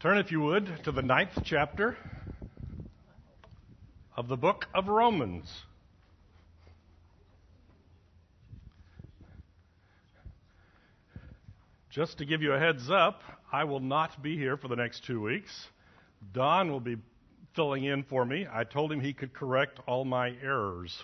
[0.00, 1.94] Turn, if you would, to the ninth chapter
[4.16, 5.46] of the book of Romans.
[11.90, 13.20] Just to give you a heads up,
[13.52, 15.50] I will not be here for the next two weeks.
[16.32, 16.96] Don will be
[17.54, 18.46] filling in for me.
[18.50, 20.96] I told him he could correct all my errors.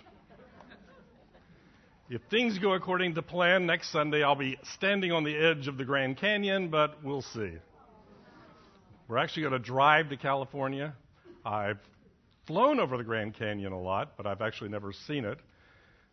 [2.09, 5.77] If things go according to plan, next Sunday I'll be standing on the edge of
[5.77, 7.59] the Grand Canyon, but we'll see.
[9.09, 10.93] We're actually going to drive to California.
[11.45, 11.79] I've
[12.49, 15.39] flown over the Grand Canyon a lot, but I've actually never seen it.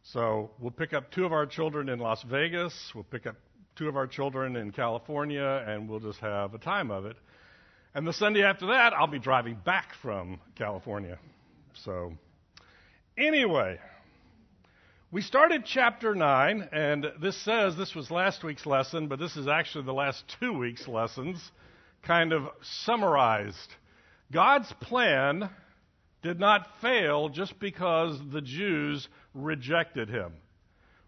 [0.03, 2.91] So we'll pick up two of our children in Las Vegas.
[2.93, 3.35] We'll pick up
[3.75, 7.17] two of our children in California, and we'll just have a time of it.
[7.95, 11.17] And the Sunday after that, I'll be driving back from California.
[11.83, 12.13] So,
[13.17, 13.80] anyway,
[15.09, 19.47] we started chapter 9, and this says this was last week's lesson, but this is
[19.47, 21.52] actually the last two weeks' lessons
[22.03, 22.44] kind of
[22.86, 23.75] summarized.
[24.31, 25.50] God's plan
[26.22, 30.33] did not fail just because the Jews rejected him.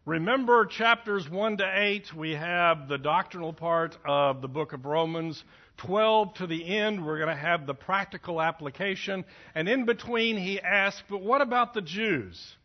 [0.05, 5.43] Remember chapters 1 to 8, we have the doctrinal part of the book of Romans.
[5.77, 9.25] 12 to the end, we're going to have the practical application.
[9.55, 12.55] And in between, he asks, but what about the Jews?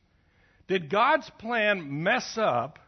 [0.68, 2.78] Did God's plan mess up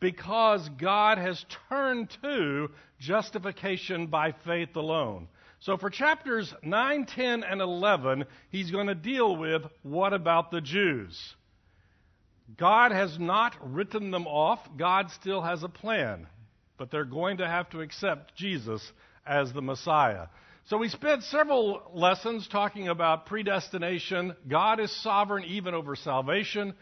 [0.00, 5.28] because God has turned to justification by faith alone.
[5.60, 10.60] So for chapters 9, 10, and 11, he's going to deal with what about the
[10.60, 11.18] Jews?
[12.58, 14.60] God has not written them off.
[14.76, 16.26] God still has a plan.
[16.76, 18.92] But they're going to have to accept Jesus
[19.26, 20.26] as the Messiah.
[20.66, 24.34] So we spent several lessons talking about predestination.
[24.48, 26.74] God is sovereign even over salvation.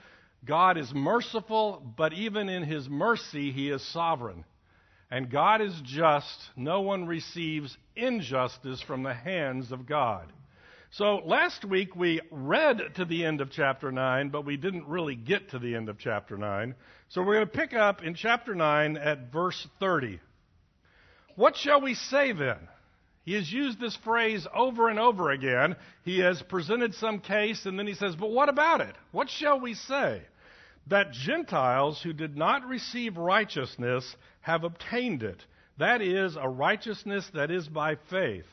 [0.45, 4.45] God is merciful, but even in his mercy, he is sovereign.
[5.11, 6.39] And God is just.
[6.57, 10.33] No one receives injustice from the hands of God.
[10.91, 15.15] So last week we read to the end of chapter 9, but we didn't really
[15.15, 16.75] get to the end of chapter 9.
[17.09, 20.21] So we're going to pick up in chapter 9 at verse 30.
[21.37, 22.59] What shall we say then?
[23.25, 25.77] He has used this phrase over and over again.
[26.05, 28.95] He has presented some case, and then he says, But what about it?
[29.13, 30.23] What shall we say?
[30.87, 35.45] That Gentiles who did not receive righteousness have obtained it.
[35.79, 38.47] That is, a righteousness that is by faith.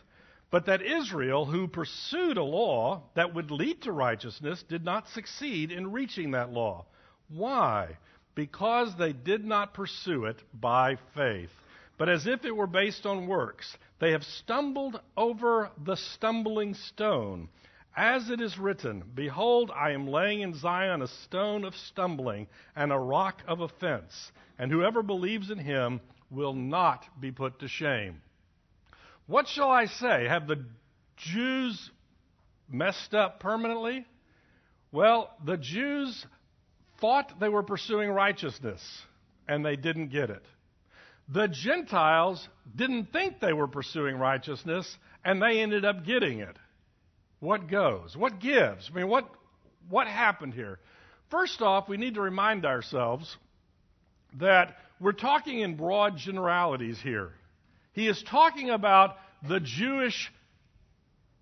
[0.52, 5.72] But that Israel, who pursued a law that would lead to righteousness, did not succeed
[5.72, 6.86] in reaching that law.
[7.30, 7.98] Why?
[8.36, 11.52] Because they did not pursue it by faith,
[11.98, 13.78] but as if it were based on works.
[14.00, 17.50] They have stumbled over the stumbling stone
[17.96, 22.92] as it is written, Behold, I am laying in Zion a stone of stumbling and
[22.92, 26.00] a rock of offense, and whoever believes in him
[26.30, 28.22] will not be put to shame.
[29.28, 30.28] What shall I say?
[30.28, 30.66] Have the
[31.18, 31.92] Jews
[32.70, 34.06] messed up permanently?
[34.92, 36.26] Well, the Jews
[37.00, 38.82] thought they were pursuing righteousness,
[39.48, 40.44] and they didn't get it.
[41.32, 46.58] The Gentiles didn't think they were pursuing righteousness, and they ended up getting it.
[47.40, 48.16] What goes?
[48.16, 48.90] What gives?
[48.92, 49.30] I mean, what,
[49.90, 50.80] what happened here?
[51.30, 53.38] First off, we need to remind ourselves
[54.40, 57.32] that we're talking in broad generalities here.
[57.94, 59.16] He is talking about
[59.48, 60.32] the Jewish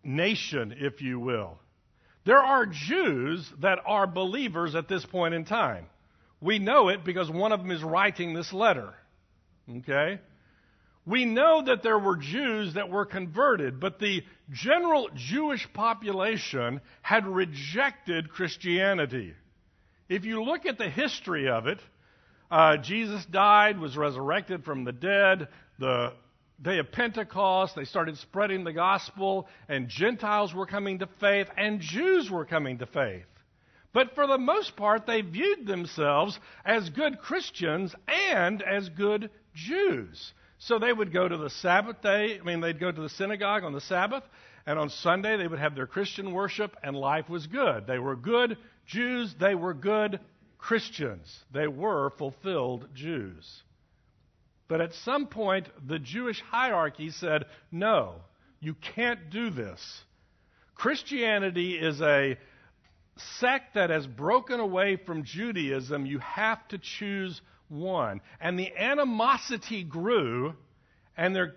[0.03, 1.57] nation, if you will.
[2.25, 5.86] There are Jews that are believers at this point in time.
[6.41, 8.94] We know it because one of them is writing this letter.
[9.78, 10.19] Okay?
[11.07, 17.25] We know that there were Jews that were converted, but the general Jewish population had
[17.25, 19.34] rejected Christianity.
[20.09, 21.79] If you look at the history of it,
[22.51, 25.47] uh, Jesus died, was resurrected from the dead,
[25.79, 26.12] the
[26.62, 31.79] day of Pentecost, they started spreading the gospel, and Gentiles were coming to faith, and
[31.79, 33.25] Jews were coming to faith.
[33.94, 40.34] But for the most part, they viewed themselves as good Christians and as good Jews.
[40.59, 43.63] So they would go to the Sabbath day, I mean, they'd go to the synagogue
[43.63, 44.24] on the Sabbath,
[44.65, 47.86] and on Sunday they would have their Christian worship, and life was good.
[47.86, 48.57] They were good
[48.88, 50.19] Jews, they were good
[50.57, 51.44] Christians.
[51.54, 53.63] They were fulfilled Jews.
[54.68, 58.15] But at some point, the Jewish hierarchy said, no,
[58.59, 60.01] you can't do this.
[60.75, 62.38] Christianity is a
[63.39, 66.06] sect that has broken away from Judaism.
[66.06, 68.22] You have to choose one.
[68.40, 70.56] And the animosity grew,
[71.16, 71.56] and there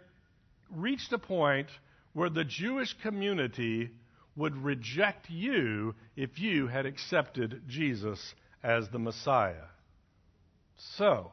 [0.71, 1.69] reached a point
[2.12, 3.91] where the Jewish community
[4.37, 9.67] would reject you if you had accepted Jesus as the Messiah.
[10.77, 11.33] So,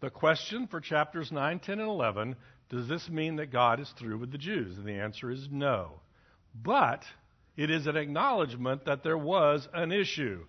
[0.00, 2.36] the question for chapters 9, 10, and 11
[2.68, 4.76] does this mean that God is through with the Jews?
[4.76, 6.00] And the answer is no.
[6.54, 7.04] But
[7.56, 10.44] it is an acknowledgement that there was an issue.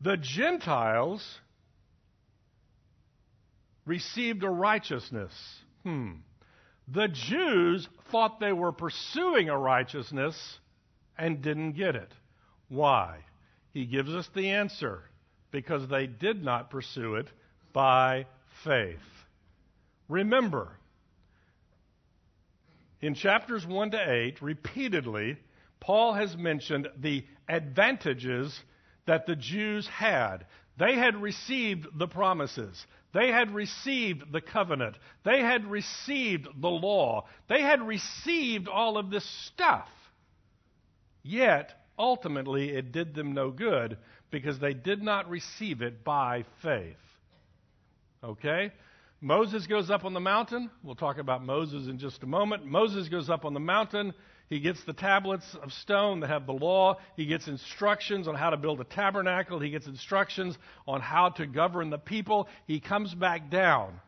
[0.00, 1.40] The Gentiles
[3.84, 5.32] received a righteousness.
[5.82, 6.12] Hmm.
[6.88, 10.58] The Jews thought they were pursuing a righteousness
[11.16, 12.12] and didn't get it.
[12.68, 13.18] Why?
[13.72, 15.02] He gives us the answer
[15.50, 17.28] because they did not pursue it
[17.72, 18.26] by
[18.64, 18.98] faith.
[20.08, 20.76] Remember,
[23.00, 25.38] in chapters 1 to 8, repeatedly,
[25.80, 28.58] Paul has mentioned the advantages
[29.06, 30.46] that the Jews had.
[30.78, 32.86] They had received the promises.
[33.12, 34.96] They had received the covenant.
[35.24, 37.26] They had received the law.
[37.48, 39.88] They had received all of this stuff.
[41.22, 43.98] Yet, ultimately, it did them no good
[44.30, 46.96] because they did not receive it by faith.
[48.24, 48.72] Okay?
[49.20, 50.70] Moses goes up on the mountain.
[50.82, 52.64] We'll talk about Moses in just a moment.
[52.64, 54.14] Moses goes up on the mountain.
[54.52, 56.98] He gets the tablets of stone that have the law.
[57.16, 59.58] He gets instructions on how to build a tabernacle.
[59.58, 62.46] He gets instructions on how to govern the people.
[62.66, 63.98] He comes back down.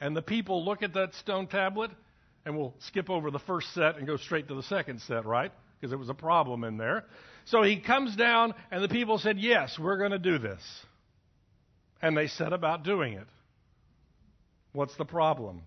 [0.00, 1.90] And the people look at that stone tablet,
[2.46, 5.50] and we'll skip over the first set and go straight to the second set, right?
[5.74, 7.04] Because there was a problem in there.
[7.46, 10.62] So he comes down, and the people said, Yes, we're going to do this.
[12.00, 13.26] And they set about doing it.
[14.70, 15.62] What's the problem?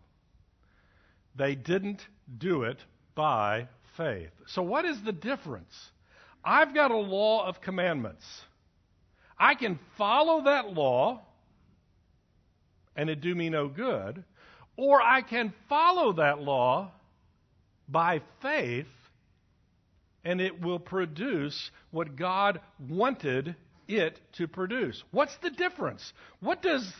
[1.36, 2.00] They didn't
[2.38, 2.78] do it
[3.16, 3.68] by
[3.98, 4.32] faith.
[4.48, 5.74] So, what is the difference?
[6.44, 8.26] I've got a law of commandments.
[9.38, 11.22] I can follow that law
[12.96, 14.24] and it do me no good,
[14.76, 16.92] or I can follow that law
[17.88, 18.88] by faith
[20.24, 22.60] and it will produce what God
[22.90, 23.56] wanted
[23.88, 25.04] it to produce.
[25.12, 26.14] What's the difference?
[26.40, 26.92] What does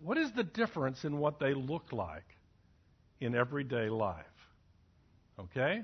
[0.00, 2.36] what is the difference in what they look like
[3.20, 4.24] in everyday life?
[5.38, 5.82] Okay?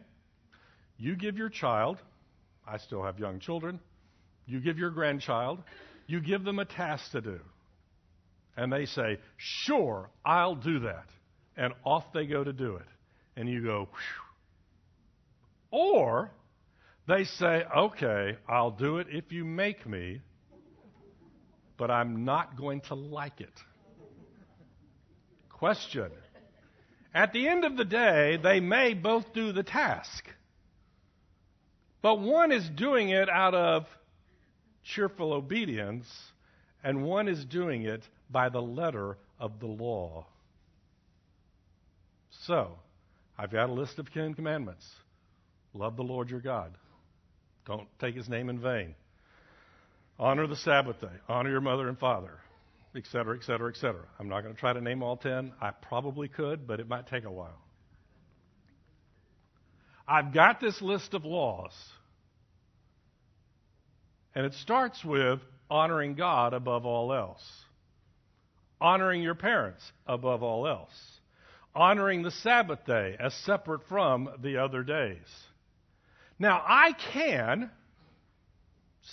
[0.96, 1.98] You give your child,
[2.66, 3.80] I still have young children,
[4.46, 5.60] you give your grandchild,
[6.06, 7.40] you give them a task to do.
[8.56, 11.06] And they say, Sure, I'll do that.
[11.56, 12.86] And off they go to do it.
[13.36, 13.88] And you go.
[15.70, 16.30] Or
[17.08, 20.20] they say, Okay, I'll do it if you make me,
[21.76, 23.52] but I'm not going to like it.
[25.50, 26.10] Question.
[27.12, 30.28] At the end of the day, they may both do the task.
[32.04, 33.86] But one is doing it out of
[34.82, 36.06] cheerful obedience,
[36.82, 40.26] and one is doing it by the letter of the law.
[42.28, 42.72] So,
[43.38, 44.86] I've got a list of Ten Commandments.
[45.72, 46.74] Love the Lord your God.
[47.64, 48.94] Don't take his name in vain.
[50.18, 51.16] Honor the Sabbath day.
[51.26, 52.38] Honor your mother and father,
[52.94, 54.02] etc., etc., etc.
[54.20, 55.54] I'm not going to try to name all ten.
[55.58, 57.63] I probably could, but it might take a while.
[60.06, 61.72] I've got this list of laws.
[64.34, 65.40] And it starts with
[65.70, 67.42] honoring God above all else,
[68.80, 71.20] honoring your parents above all else,
[71.74, 75.26] honoring the Sabbath day as separate from the other days.
[76.38, 77.70] Now, I can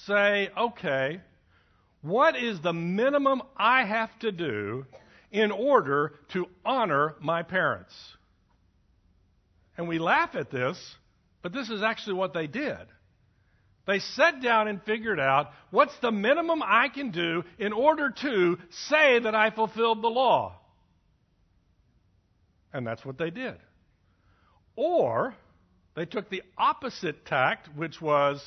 [0.05, 1.21] say, okay,
[2.01, 4.85] what is the minimum I have to do
[5.31, 7.93] in order to honor my parents?
[9.77, 10.77] And we laugh at this,
[11.41, 12.77] but this is actually what they did.
[13.87, 18.57] They sat down and figured out what's the minimum I can do in order to
[18.69, 20.55] say that I fulfilled the law.
[22.73, 23.55] And that's what they did.
[24.75, 25.35] Or
[25.95, 28.41] they took the opposite tact, which was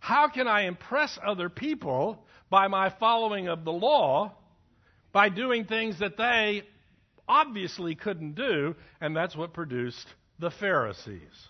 [0.00, 4.34] how can I impress other people by my following of the law
[5.12, 6.64] by doing things that they
[7.26, 8.74] obviously couldn't do?
[9.00, 10.06] And that's what produced
[10.38, 11.48] the Pharisees.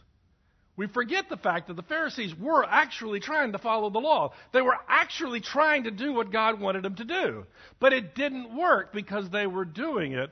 [0.76, 4.34] We forget the fact that the Pharisees were actually trying to follow the law.
[4.52, 7.46] They were actually trying to do what God wanted them to do.
[7.80, 10.30] But it didn't work because they were doing it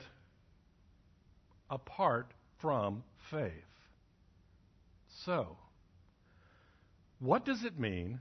[1.69, 3.51] apart from faith.
[5.25, 5.57] So,
[7.19, 8.19] what does it mean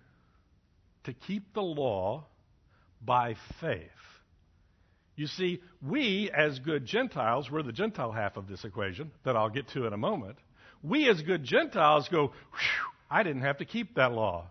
[1.04, 2.24] to keep the law
[3.04, 3.90] by faith?
[5.16, 9.50] You see, we, as good Gentiles, we're the Gentile half of this equation that I'll
[9.50, 10.36] get to in a moment.
[10.82, 12.32] We, as good Gentiles, go,
[13.10, 14.46] I didn't have to keep that law.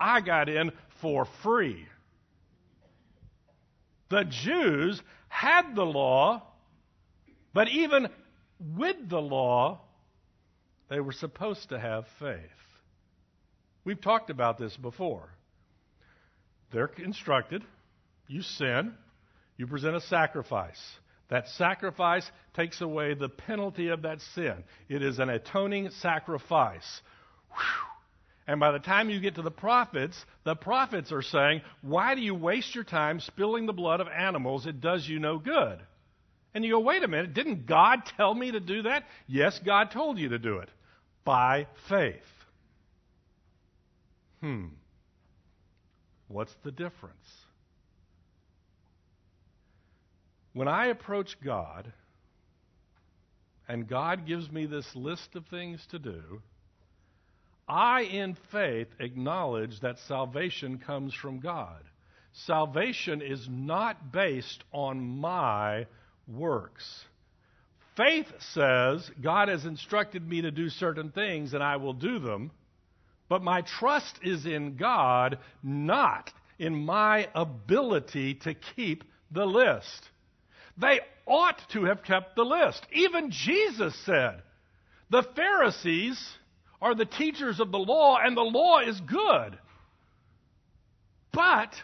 [0.00, 1.86] I got in for free.
[4.10, 6.42] The Jews had the law,
[7.54, 8.08] but even
[8.76, 9.80] with the law,
[10.88, 12.40] they were supposed to have faith.
[13.84, 15.30] We've talked about this before.
[16.72, 17.62] They're instructed
[18.32, 18.94] you sin,
[19.62, 20.80] you present a sacrifice.
[21.28, 24.64] That sacrifice takes away the penalty of that sin.
[24.88, 27.00] It is an atoning sacrifice.
[27.50, 27.86] Whew.
[28.48, 32.20] And by the time you get to the prophets, the prophets are saying, Why do
[32.20, 34.66] you waste your time spilling the blood of animals?
[34.66, 35.78] It does you no good.
[36.54, 39.04] And you go, Wait a minute, didn't God tell me to do that?
[39.28, 40.70] Yes, God told you to do it
[41.24, 42.16] by faith.
[44.40, 44.66] Hmm.
[46.26, 47.28] What's the difference?
[50.52, 51.92] When I approach God,
[53.68, 56.42] and God gives me this list of things to do,
[57.68, 61.82] I, in faith, acknowledge that salvation comes from God.
[62.32, 65.86] Salvation is not based on my
[66.26, 67.04] works.
[67.96, 72.50] Faith says, God has instructed me to do certain things and I will do them,
[73.28, 80.10] but my trust is in God, not in my ability to keep the list.
[80.82, 82.84] They ought to have kept the list.
[82.92, 84.42] Even Jesus said,
[85.10, 86.18] the Pharisees
[86.80, 89.58] are the teachers of the law, and the law is good.
[91.32, 91.74] But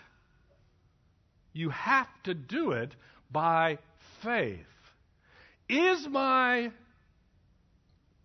[1.52, 2.94] you have to do it
[3.30, 3.78] by
[4.22, 4.58] faith.
[5.68, 6.72] Is my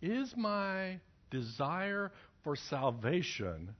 [0.02, 0.98] is my
[1.30, 2.10] desire
[2.42, 3.74] for salvation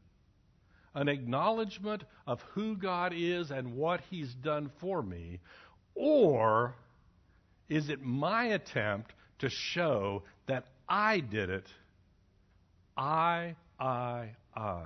[0.95, 5.41] an acknowledgement of who God is and what He's done for me,
[5.95, 6.75] or
[7.69, 11.67] is it my attempt to show that I did it
[12.97, 14.85] I, I, I.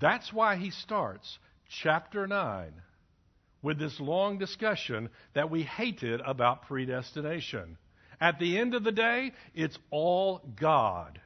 [0.00, 1.38] That's why he starts
[1.82, 2.72] chapter 9
[3.62, 7.78] with this long discussion that we hated about predestination.
[8.20, 11.20] At the end of the day, it's all God.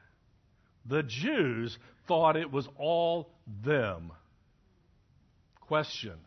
[0.86, 1.78] The Jews
[2.08, 3.30] thought it was all
[3.62, 4.12] them.
[5.60, 6.18] Question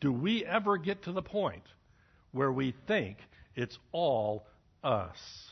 [0.00, 1.64] Do we ever get to the point
[2.34, 3.16] where we think
[3.56, 4.46] it's all
[4.82, 5.48] us?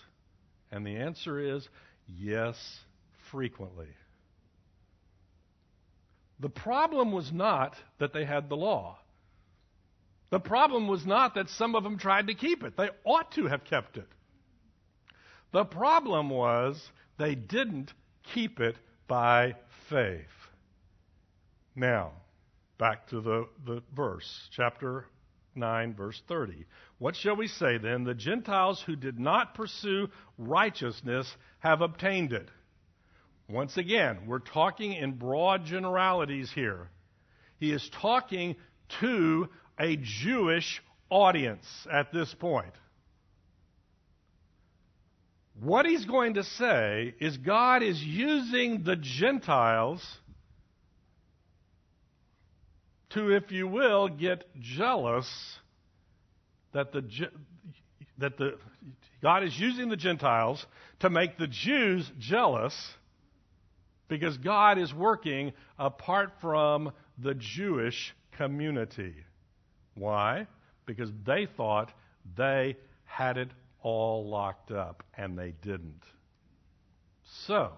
[0.70, 1.68] And the answer is
[2.18, 2.80] Yes,
[3.30, 3.88] frequently.
[6.40, 8.98] The problem was not that they had the law.
[10.30, 12.76] The problem was not that some of them tried to keep it.
[12.76, 14.08] They ought to have kept it.
[15.52, 17.92] The problem was they didn't
[18.34, 19.54] keep it by
[19.88, 20.26] faith.
[21.76, 22.12] Now,
[22.78, 25.06] back to the, the verse, chapter
[25.54, 26.66] 9, verse 30.
[26.98, 28.04] What shall we say then?
[28.04, 31.26] The Gentiles who did not pursue righteousness
[31.60, 32.48] have obtained it.
[33.48, 36.88] Once again, we're talking in broad generalities here.
[37.58, 38.56] He is talking
[39.00, 42.72] to a Jewish audience at this point.
[45.60, 50.02] What he's going to say is God is using the Gentiles
[53.14, 55.28] to, if you will, get jealous
[56.72, 57.02] that the,
[58.18, 58.58] that the,
[59.22, 60.64] God is using the Gentiles
[61.00, 62.74] to make the Jews jealous
[64.08, 69.14] because God is working apart from the Jewish community.
[69.94, 70.46] Why?
[70.86, 71.92] Because they thought
[72.36, 73.50] they had it
[73.82, 76.02] all locked up, and they didn't.
[77.46, 77.72] So,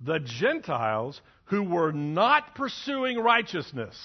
[0.00, 3.96] the Gentiles who were not pursuing righteousness.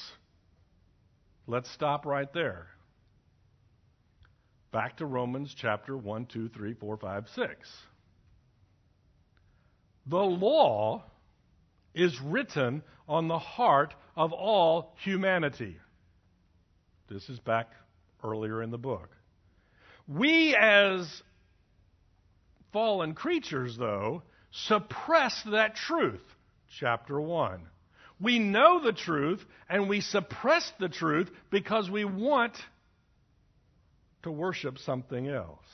[1.48, 2.68] Let's stop right there.
[4.72, 7.72] Back to Romans chapter 1, 2, 3, 4, 5, 6.
[10.08, 11.04] The law
[11.94, 15.78] is written on the heart of all humanity.
[17.10, 17.70] This is back
[18.24, 19.10] earlier in the book.
[20.08, 21.24] We, as
[22.74, 24.24] fallen creatures, though,
[24.56, 26.22] suppress that truth
[26.80, 27.62] chapter 1.
[28.20, 32.54] We know the truth and we suppress the truth because we want
[34.24, 35.66] to worship something else.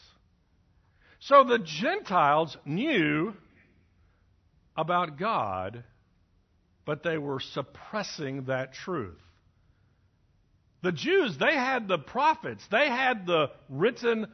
[1.19, 3.33] So the Gentiles knew
[4.75, 5.83] about God,
[6.85, 9.19] but they were suppressing that truth.
[10.81, 14.25] The Jews, they had the prophets, they had the written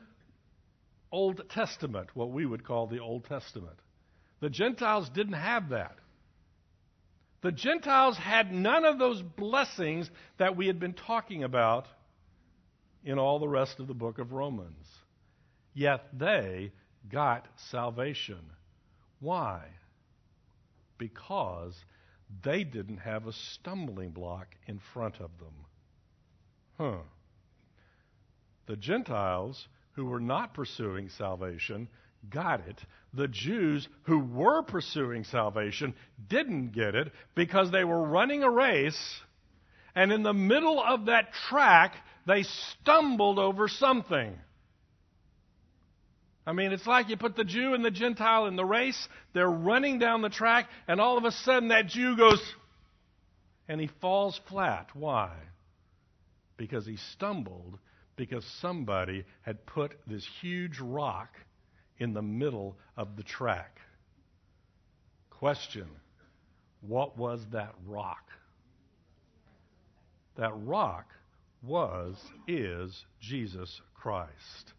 [1.12, 3.78] Old Testament, what we would call the Old Testament.
[4.40, 5.98] The Gentiles didn't have that.
[7.42, 11.88] The Gentiles had none of those blessings that we had been talking about
[13.04, 14.86] in all the rest of the book of Romans.
[15.74, 16.72] Yet they
[17.10, 18.42] got salvation.
[19.20, 19.62] Why?
[20.98, 21.76] Because
[22.44, 25.54] they didn't have a stumbling block in front of them.
[26.78, 27.04] Huh.
[28.66, 31.88] The Gentiles who were not pursuing salvation
[32.30, 32.84] got it.
[33.14, 35.96] The Jews who were pursuing salvation
[36.30, 39.22] didn't get it because they were running a race,
[39.96, 41.96] and in the middle of that track,
[42.28, 44.36] They stumbled over something.
[46.46, 49.50] I mean, it's like you put the Jew and the Gentile in the race, they're
[49.50, 52.42] running down the track, and all of a sudden that Jew goes
[53.70, 54.90] and he falls flat.
[54.94, 55.32] Why?
[56.58, 57.80] Because he stumbled
[58.18, 61.30] because somebody had put this huge rock
[62.00, 63.80] in the middle of the track.
[65.30, 65.88] Question
[66.82, 68.30] What was that rock?
[70.38, 71.08] That rock
[71.64, 72.16] was,
[72.48, 74.74] is Jesus Christ.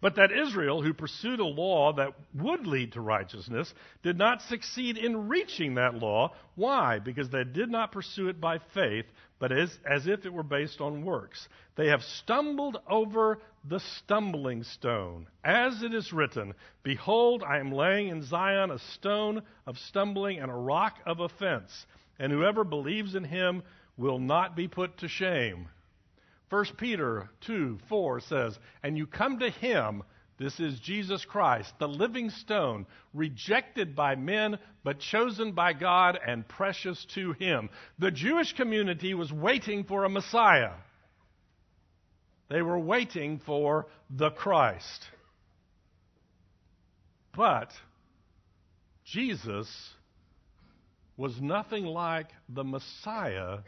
[0.00, 4.96] But that Israel, who pursued a law that would lead to righteousness, did not succeed
[4.96, 6.32] in reaching that law.
[6.54, 6.98] Why?
[6.98, 9.04] Because they did not pursue it by faith,
[9.40, 11.48] but as, as if it were based on works.
[11.74, 15.26] They have stumbled over the stumbling stone.
[15.42, 20.50] As it is written, Behold, I am laying in Zion a stone of stumbling and
[20.50, 21.86] a rock of offense,
[22.18, 23.62] and whoever believes in him
[23.96, 25.68] will not be put to shame.
[26.50, 30.02] 1 Peter 2 4 says, And you come to him,
[30.40, 36.48] this is Jesus Christ, the living stone, rejected by men, but chosen by God and
[36.48, 37.68] precious to him.
[37.98, 40.72] The Jewish community was waiting for a Messiah.
[42.48, 45.04] They were waiting for the Christ.
[47.36, 47.70] But
[49.04, 49.68] Jesus
[51.18, 53.58] was nothing like the Messiah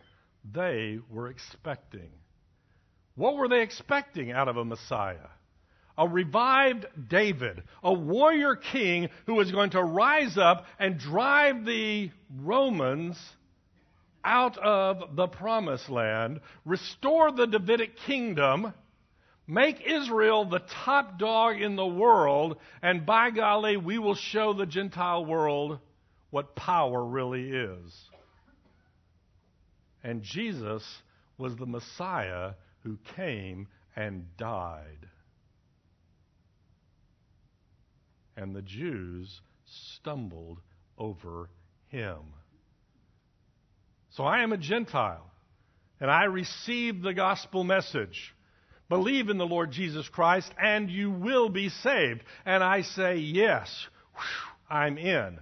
[0.51, 2.09] they were expecting.
[3.15, 5.29] What were they expecting out of a Messiah?
[5.99, 12.11] A revived David, a warrior king who is going to rise up and drive the
[12.41, 13.19] Romans
[14.25, 18.73] out of the promised land, restore the Davidic kingdom,
[19.47, 24.67] make Israel the top dog in the world, and by golly, we will show the
[24.67, 25.79] Gentile world
[26.31, 28.11] what power really is.
[30.03, 31.03] And Jesus
[31.37, 35.09] was the Messiah who came and died.
[38.37, 39.41] And the Jews
[39.97, 40.59] stumbled
[40.99, 41.49] over
[41.89, 42.19] him.
[44.11, 45.31] So I am a Gentile,
[46.01, 48.35] and I receive the gospel message.
[48.89, 52.23] Believe in the Lord Jesus Christ, and you will be saved.
[52.45, 53.69] And I say, Yes,
[54.69, 55.39] I'm in.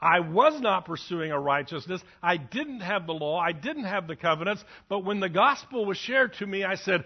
[0.00, 2.00] I was not pursuing a righteousness.
[2.22, 3.38] I didn't have the law.
[3.38, 4.64] I didn't have the covenants.
[4.88, 7.04] But when the gospel was shared to me, I said,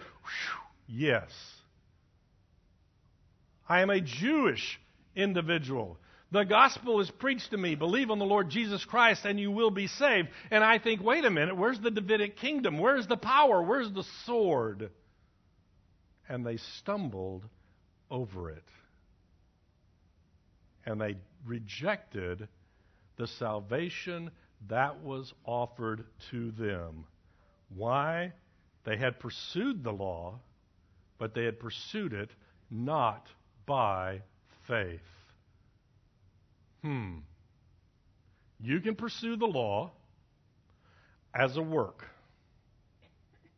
[0.87, 1.31] yes.
[3.67, 4.79] I am a Jewish
[5.15, 5.99] individual.
[6.31, 7.75] The gospel is preached to me.
[7.75, 10.29] Believe on the Lord Jesus Christ and you will be saved.
[10.51, 12.79] And I think, wait a minute, where's the Davidic kingdom?
[12.79, 13.63] Where's the power?
[13.63, 14.91] Where's the sword?
[16.29, 17.45] And they stumbled
[18.11, 18.65] over it.
[20.87, 22.49] And they rejected
[23.17, 24.31] the salvation
[24.69, 27.05] that was offered to them.
[27.75, 28.33] Why?
[28.85, 30.41] They had pursued the law,
[31.19, 32.31] but they had pursued it
[32.71, 33.27] not
[33.67, 34.23] by
[34.73, 35.01] faith.
[36.83, 37.19] Hmm.
[38.59, 39.91] You can pursue the law
[41.35, 42.07] as a work,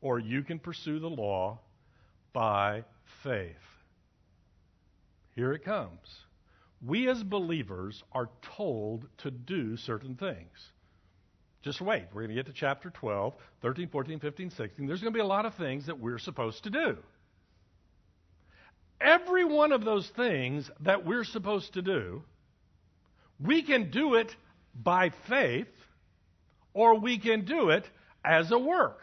[0.01, 1.61] or you can pursue the law
[2.33, 2.83] by
[3.23, 3.55] faith.
[5.37, 6.09] Here it comes
[6.85, 10.71] we as believers are told to do certain things.
[11.63, 12.05] Just wait.
[12.13, 14.87] We're going to get to chapter 12, 13, 14, 15, 16.
[14.87, 16.99] There's going to be a lot of things that we're supposed to do.
[19.05, 22.23] Every one of those things that we're supposed to do,
[23.39, 24.35] we can do it
[24.75, 25.69] by faith
[26.73, 27.85] or we can do it
[28.25, 29.03] as a work.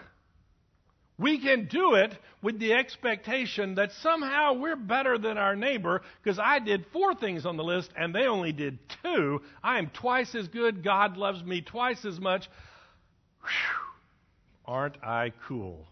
[1.20, 6.40] We can do it with the expectation that somehow we're better than our neighbor because
[6.40, 9.42] I did four things on the list and they only did two.
[9.64, 10.84] I am twice as good.
[10.84, 12.50] God loves me twice as much.
[13.42, 13.86] Whew.
[14.66, 15.86] Aren't I cool?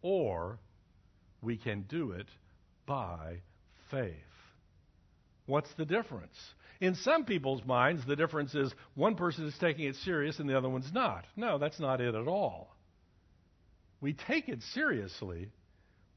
[0.00, 0.58] Or
[1.42, 2.26] we can do it
[2.86, 3.42] by
[3.90, 4.14] faith.
[5.46, 6.36] What's the difference?
[6.80, 10.56] In some people's minds, the difference is one person is taking it serious and the
[10.56, 11.24] other one's not.
[11.36, 12.74] No, that's not it at all.
[14.00, 15.50] We take it seriously,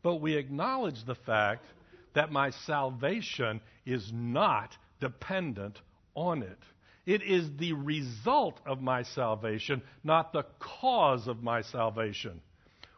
[0.01, 1.65] but we acknowledge the fact
[2.13, 5.79] that my salvation is not dependent
[6.15, 6.59] on it.
[7.05, 12.41] It is the result of my salvation, not the cause of my salvation.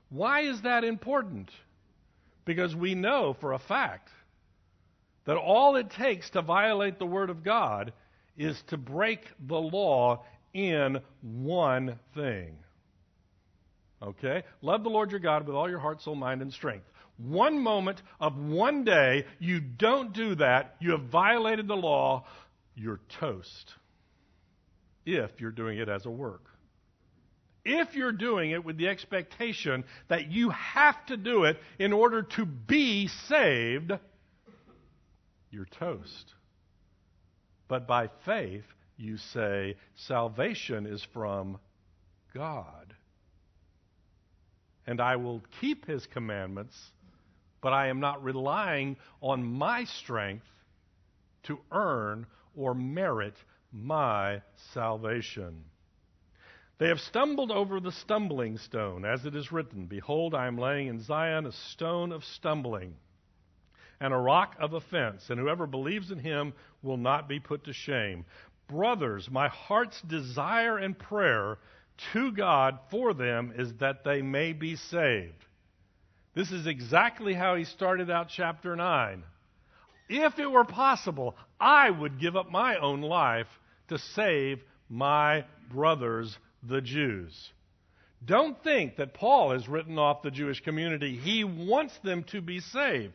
[0.10, 1.52] Why is that important?
[2.48, 4.10] Because we know for a fact
[5.26, 7.92] that all it takes to violate the Word of God
[8.38, 12.58] is to break the law in one thing.
[14.02, 14.44] Okay?
[14.62, 16.86] Love the Lord your God with all your heart, soul, mind, and strength.
[17.18, 22.26] One moment of one day, you don't do that, you have violated the law,
[22.76, 23.74] you're toast.
[25.06, 26.46] If you're doing it as a work.
[27.68, 32.24] If you're doing it with the expectation that you have to do it in order
[32.24, 33.92] to be saved,
[35.52, 36.34] you're toast.
[37.68, 38.64] But by faith,
[38.98, 41.60] you say, salvation is from
[42.34, 42.94] God.
[44.86, 46.76] And I will keep his commandments,
[47.62, 50.48] but I am not relying on my strength
[51.44, 52.26] to earn
[52.56, 53.36] or merit
[53.72, 54.42] my
[54.74, 55.64] salvation.
[56.80, 60.88] They have stumbled over the stumbling stone, as it is written Behold, I am laying
[60.88, 62.96] in Zion a stone of stumbling
[64.00, 67.74] and a rock of offense, and whoever believes in him will not be put to
[67.74, 68.26] shame.
[68.68, 71.58] Brothers, my heart's desire and prayer
[72.14, 75.46] to God for them is that they may be saved.
[76.36, 79.24] This is exactly how he started out chapter 9.
[80.10, 83.48] If it were possible, I would give up my own life
[83.88, 87.52] to save my brothers, the Jews.
[88.24, 91.16] Don't think that Paul has written off the Jewish community.
[91.18, 93.14] He wants them to be saved.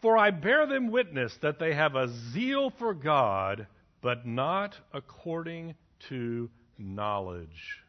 [0.00, 3.66] For I bear them witness that they have a zeal for God,
[4.02, 5.74] but not according
[6.08, 7.80] to knowledge.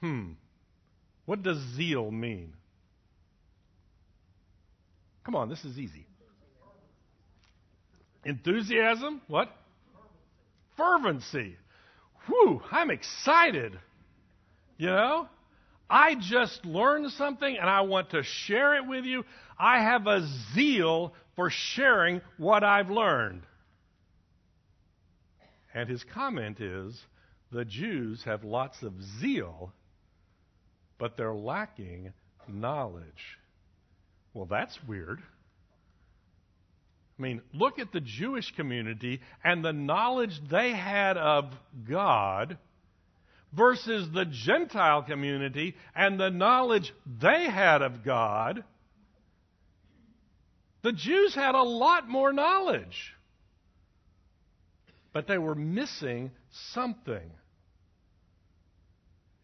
[0.00, 0.32] Hmm.
[1.26, 2.54] What does zeal mean?
[5.24, 6.06] Come on, this is easy.
[8.24, 9.20] Enthusiasm?
[9.28, 9.54] What?
[10.76, 11.56] Fervency.
[12.26, 13.78] Whew, I'm excited.
[14.76, 15.28] You know?
[15.88, 19.24] I just learned something and I want to share it with you.
[19.58, 23.42] I have a zeal for sharing what I've learned.
[25.74, 26.98] And his comment is
[27.50, 29.72] the Jews have lots of zeal,
[30.98, 32.12] but they're lacking
[32.48, 33.38] knowledge.
[34.34, 35.20] Well, that's weird.
[37.22, 41.44] I mean, look at the Jewish community and the knowledge they had of
[41.88, 42.58] God
[43.52, 48.64] versus the Gentile community and the knowledge they had of God.
[50.82, 53.14] The Jews had a lot more knowledge,
[55.12, 56.32] but they were missing
[56.72, 57.30] something.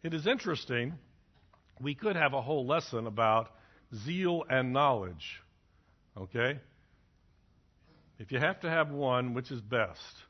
[0.03, 0.95] It is interesting.
[1.79, 3.49] We could have a whole lesson about
[3.95, 5.41] zeal and knowledge.
[6.17, 6.59] Okay?
[8.19, 10.23] If you have to have one, which is best?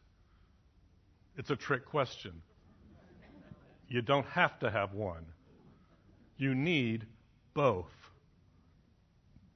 [1.37, 2.41] It's a trick question.
[3.87, 5.25] You don't have to have one.
[6.37, 7.05] You need
[7.55, 7.91] both.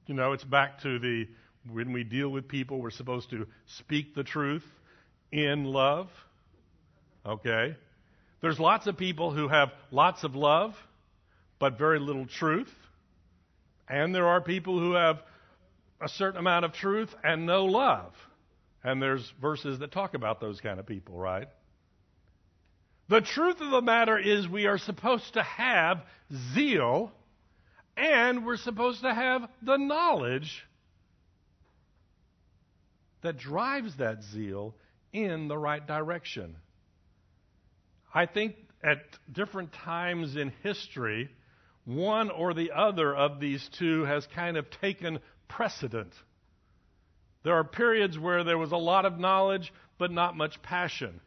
[0.06, 1.28] You know, it's back to the
[1.70, 4.66] when we deal with people, we're supposed to speak the truth
[5.32, 6.10] in love.
[7.24, 7.76] Okay?
[8.40, 10.76] There's lots of people who have lots of love,
[11.58, 12.72] but very little truth.
[13.88, 15.22] And there are people who have
[16.00, 18.12] a certain amount of truth and no love.
[18.82, 21.48] And there's verses that talk about those kind of people, right?
[23.08, 26.02] The truth of the matter is, we are supposed to have
[26.54, 27.12] zeal
[27.96, 30.66] and we're supposed to have the knowledge
[33.22, 34.74] that drives that zeal
[35.12, 36.56] in the right direction.
[38.12, 38.98] I think at
[39.32, 41.30] different times in history,
[41.84, 46.12] one or the other of these two has kind of taken precedent.
[47.42, 51.20] There are periods where there was a lot of knowledge, but not much passion.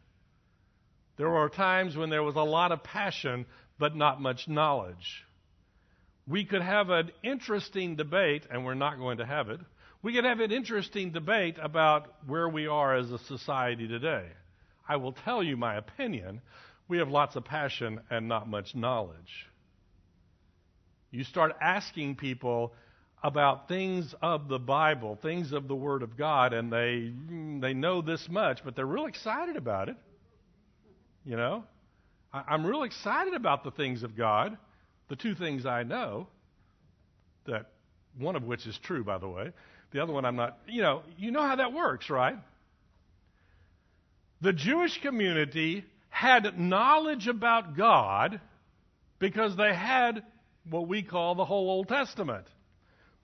[1.16, 3.46] There were times when there was a lot of passion,
[3.78, 5.24] but not much knowledge.
[6.26, 9.60] We could have an interesting debate, and we're not going to have it.
[10.02, 14.26] We could have an interesting debate about where we are as a society today.
[14.88, 16.40] I will tell you my opinion.
[16.86, 19.46] We have lots of passion and not much knowledge.
[21.10, 22.74] You start asking people
[23.22, 27.12] about things of the Bible, things of the Word of God, and they
[27.60, 29.96] they know this much, but they're real excited about it.
[31.24, 31.64] You know,
[32.32, 34.56] I, I'm real excited about the things of God,
[35.08, 36.28] the two things I know.
[37.46, 37.66] That
[38.18, 39.52] one of which is true, by the way.
[39.90, 40.58] The other one I'm not.
[40.68, 42.36] You know, you know how that works, right?
[44.40, 48.40] The Jewish community had knowledge about God
[49.18, 50.22] because they had
[50.68, 52.46] what we call the whole Old Testament.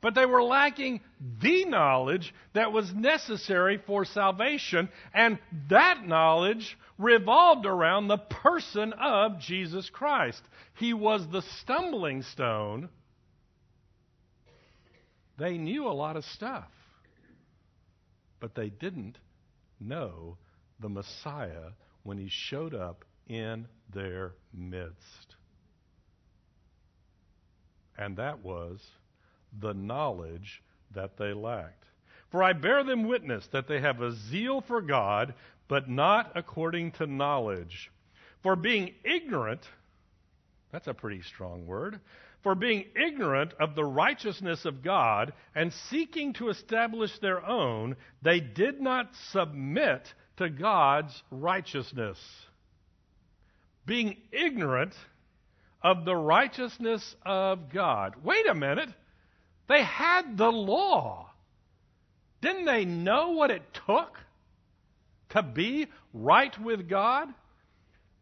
[0.01, 1.01] But they were lacking
[1.41, 9.39] the knowledge that was necessary for salvation, and that knowledge revolved around the person of
[9.39, 10.43] Jesus Christ.
[10.75, 12.91] He was the stumbling stone.
[15.39, 16.71] They knew a lot of stuff,
[18.41, 19.19] but they didn't
[19.81, 20.37] know
[20.81, 21.71] the Messiah
[22.03, 25.35] when he showed up in their midst
[27.97, 28.81] and that was
[29.61, 30.63] the knowledge
[30.95, 31.85] that they lacked.
[32.31, 35.35] For I bear them witness that they have a zeal for God,
[35.69, 37.91] but not according to knowledge.
[38.43, 39.61] For being ignorant,
[40.75, 42.01] That's a pretty strong word.
[42.43, 48.41] For being ignorant of the righteousness of God and seeking to establish their own, they
[48.41, 52.19] did not submit to God's righteousness.
[53.87, 54.95] Being ignorant
[55.81, 58.17] of the righteousness of God.
[58.25, 58.89] Wait a minute.
[59.69, 61.31] They had the law.
[62.41, 64.19] Didn't they know what it took
[65.31, 67.29] to be right with God?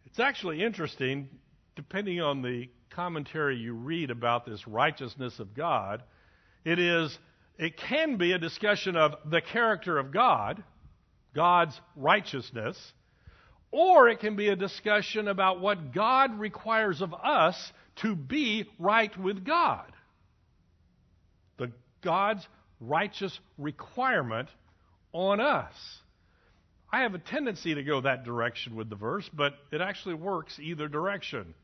[0.07, 1.29] It's actually interesting,
[1.75, 6.03] depending on the commentary you read about this righteousness of God,
[6.65, 7.19] it is
[7.59, 10.63] it can be a discussion of the character of God,
[11.35, 12.93] God's righteousness,
[13.71, 19.17] or it can be a discussion about what God requires of us to be right
[19.19, 19.92] with God.
[22.03, 22.47] God's
[22.81, 24.49] righteous requirement
[25.13, 25.75] on us.
[26.93, 30.59] I have a tendency to go that direction with the verse, but it actually works
[30.61, 31.55] either direction.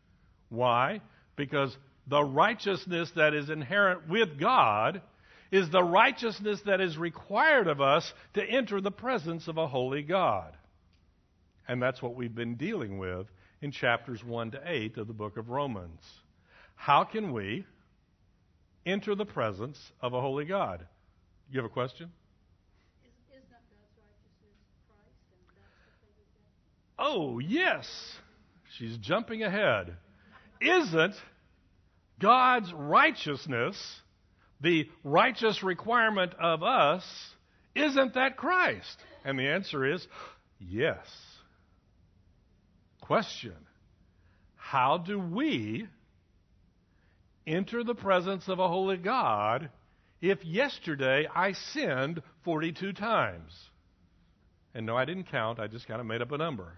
[0.49, 1.03] Why?
[1.37, 5.03] Because the righteousness that is inherent with God
[5.51, 10.03] is the righteousness that is required of us to enter the presence of a holy
[10.03, 10.57] God.
[11.67, 13.27] And that's what we've been dealing with
[13.61, 16.01] in chapters 1 to 8 of the book of Romans.
[16.75, 17.67] How can we
[18.89, 20.87] enter the presence of a holy God?
[21.51, 22.11] You have a question?
[26.99, 27.87] Oh, yes.
[28.77, 29.97] She's jumping ahead.
[30.61, 31.15] Isn't
[32.19, 34.01] God's righteousness
[34.61, 37.05] the righteous requirement of us?
[37.75, 38.99] Isn't that Christ?
[39.25, 40.07] And the answer is
[40.59, 41.07] yes.
[43.01, 43.55] Question
[44.57, 45.87] How do we
[47.49, 49.71] enter the presence of a holy God
[50.21, 53.53] if yesterday I sinned 42 times?
[54.75, 56.75] And no, I didn't count, I just kind of made up a number.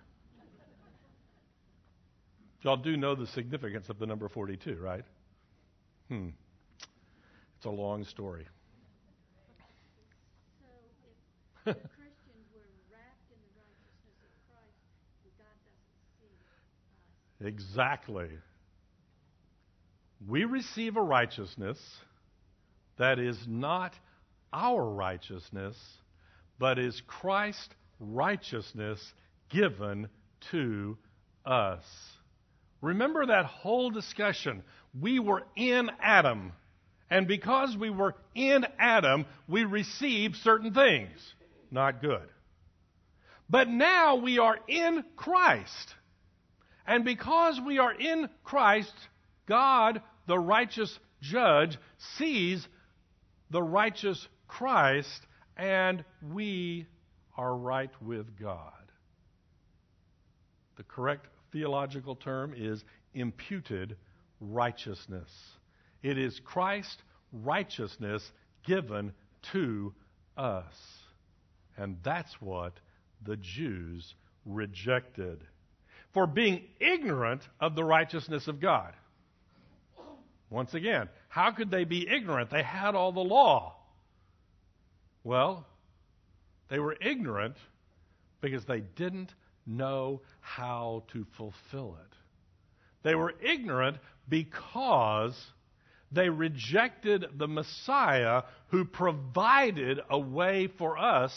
[2.62, 5.04] Y'all do know the significance of the number 42, right?
[6.08, 6.28] Hmm.
[7.56, 8.46] It's a long story.
[11.64, 14.76] So if Christians were wrapped in the righteousness of Christ,
[15.38, 16.32] God doesn't see
[17.40, 17.48] us.
[17.48, 18.28] Exactly.
[20.28, 21.78] We receive a righteousness
[22.98, 23.94] that is not
[24.52, 25.76] our righteousness,
[26.58, 29.00] but is Christ's righteousness
[29.48, 30.08] given
[30.50, 30.98] to
[31.44, 31.84] us.
[32.82, 34.62] Remember that whole discussion.
[34.98, 36.52] We were in Adam.
[37.10, 41.10] And because we were in Adam, we received certain things.
[41.70, 42.28] Not good.
[43.48, 45.94] But now we are in Christ.
[46.86, 48.94] And because we are in Christ,
[49.46, 51.76] God, the righteous judge,
[52.16, 52.64] sees
[53.50, 56.86] the righteous Christ, and we
[57.36, 58.72] are right with God.
[60.76, 63.96] The correct theological term is imputed
[64.40, 65.28] righteousness.
[66.00, 68.22] It is Christ's righteousness
[68.64, 69.12] given
[69.50, 69.92] to
[70.36, 70.76] us.
[71.76, 72.74] And that's what
[73.26, 74.14] the Jews
[74.46, 75.40] rejected.
[76.14, 78.94] For being ignorant of the righteousness of God.
[80.50, 82.50] Once again, how could they be ignorant?
[82.50, 83.76] They had all the law.
[85.22, 85.66] Well,
[86.68, 87.56] they were ignorant
[88.40, 89.32] because they didn't
[89.64, 92.16] know how to fulfill it.
[93.02, 95.34] They were ignorant because
[96.12, 101.32] they rejected the Messiah who provided a way for us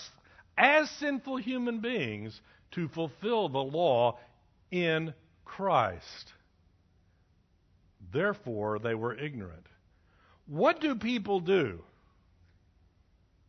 [0.57, 2.39] as sinful human beings
[2.71, 4.17] to fulfill the law
[4.71, 5.13] in
[5.45, 6.33] Christ.
[8.13, 9.65] Therefore, they were ignorant.
[10.45, 11.81] What do people do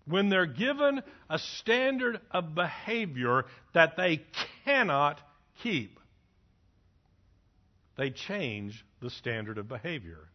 [0.06, 4.22] when they're given a standard of behavior that they
[4.64, 5.20] cannot
[5.62, 6.00] keep?
[7.96, 10.28] They change the standard of behavior.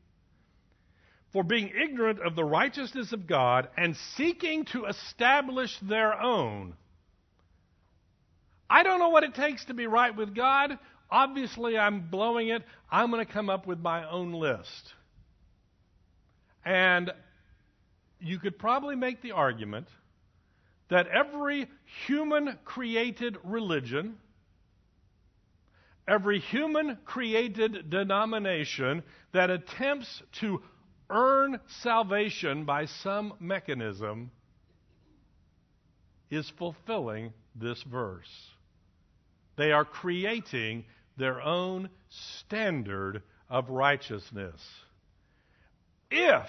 [1.33, 6.75] For being ignorant of the righteousness of God and seeking to establish their own.
[8.69, 10.77] I don't know what it takes to be right with God.
[11.11, 12.63] Obviously, I'm blowing it.
[12.91, 14.93] I'm going to come up with my own list.
[16.63, 17.11] And
[18.19, 19.87] you could probably make the argument
[20.89, 21.67] that every
[22.05, 24.17] human created religion,
[26.07, 30.61] every human created denomination that attempts to
[31.09, 34.31] earn salvation by some mechanism
[36.29, 38.29] is fulfilling this verse.
[39.55, 40.85] They are creating
[41.19, 44.59] their own standard of righteousness.
[46.09, 46.47] If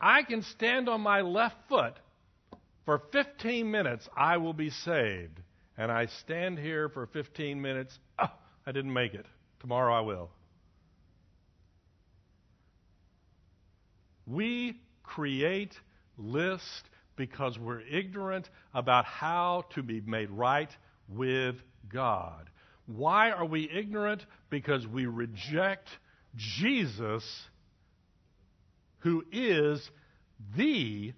[0.00, 1.94] I can stand on my left foot
[2.84, 5.40] for 15 minutes, I will be saved.
[5.76, 8.30] And I stand here for 15 minutes, oh,
[8.66, 9.26] I didn't make it.
[9.60, 10.30] Tomorrow I will.
[14.26, 15.74] We create
[16.16, 16.82] lists
[17.16, 20.70] because we're ignorant about how to be made right
[21.08, 21.56] with
[21.92, 22.48] God.
[22.96, 24.24] Why are we ignorant?
[24.50, 25.88] Because we reject
[26.36, 27.24] Jesus,
[29.00, 29.88] who is
[30.56, 31.12] the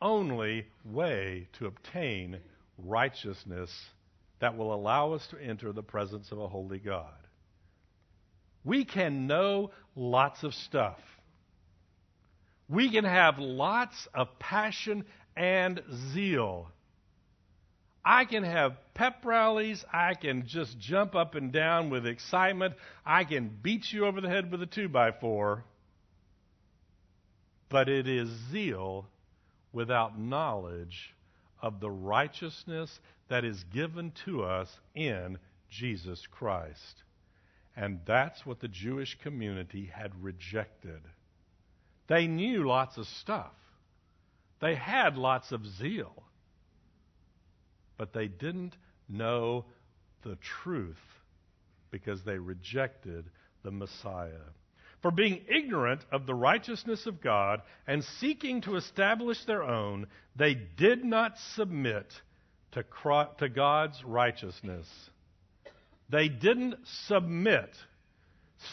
[0.00, 2.38] only way to obtain
[2.78, 3.70] righteousness
[4.40, 7.12] that will allow us to enter the presence of a holy God.
[8.64, 10.98] We can know lots of stuff.
[12.68, 15.04] We can have lots of passion
[15.36, 16.70] and zeal.
[18.04, 19.84] I can have pep rallies.
[19.92, 22.74] I can just jump up and down with excitement.
[23.04, 25.64] I can beat you over the head with a two by four.
[27.68, 29.06] But it is zeal
[29.72, 31.14] without knowledge
[31.60, 35.38] of the righteousness that is given to us in
[35.70, 37.02] Jesus Christ.
[37.76, 41.00] And that's what the Jewish community had rejected.
[42.08, 43.52] They knew lots of stuff,
[44.60, 46.24] they had lots of zeal,
[47.98, 48.76] but they didn't
[49.08, 49.66] know
[50.22, 50.96] the truth
[51.90, 53.26] because they rejected
[53.62, 54.30] the Messiah.
[55.02, 60.54] For being ignorant of the righteousness of God and seeking to establish their own, they
[60.54, 62.06] did not submit
[62.72, 64.86] to, God's righteousness.
[66.10, 67.70] They didn't submit.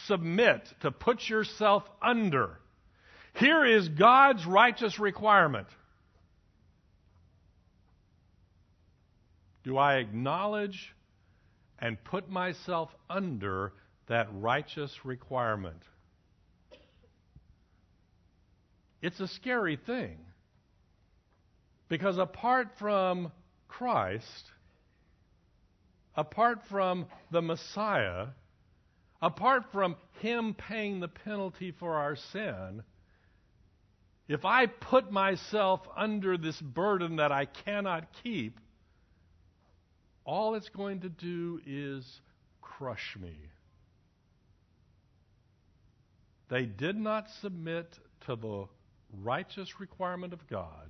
[0.08, 2.58] Submit to put yourself under.
[3.36, 5.68] Here is God's righteous requirement.
[9.66, 10.94] Do I acknowledge
[11.80, 13.74] and put myself under
[14.06, 15.82] that righteous requirement?
[19.02, 20.20] It's a scary thing.
[21.90, 23.32] Because apart from
[23.68, 24.52] Christ,
[26.16, 28.28] apart from the Messiah,
[29.20, 32.84] apart from Him paying the penalty for our sin,
[34.28, 38.60] if I put myself under this burden that I cannot keep,
[40.26, 42.22] all it's going to do is
[42.62, 43.36] crush me.
[46.50, 48.66] They did not submit to the
[49.24, 50.90] righteous requirement of God.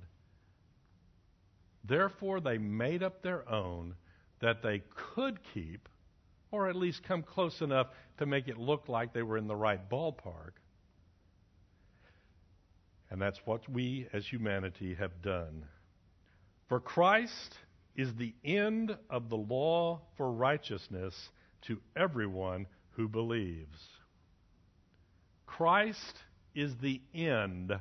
[1.84, 3.94] Therefore, they made up their own
[4.40, 5.88] that they could keep,
[6.50, 9.56] or at least come close enough to make it look like they were in the
[9.56, 10.52] right ballpark.
[13.10, 15.64] And that's what we as humanity have done.
[16.68, 17.56] For Christ
[17.96, 21.14] is the end of the law for righteousness
[21.62, 23.78] to everyone who believes.
[25.46, 26.14] Christ
[26.54, 27.72] is the end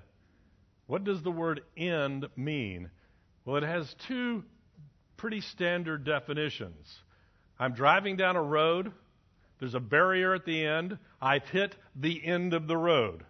[0.88, 2.90] what does the word end mean?
[3.44, 4.44] Well, it has two
[5.18, 6.94] pretty standard definitions.
[7.60, 8.92] I'm driving down a road,
[9.60, 13.24] there's a barrier at the end, I've hit the end of the road,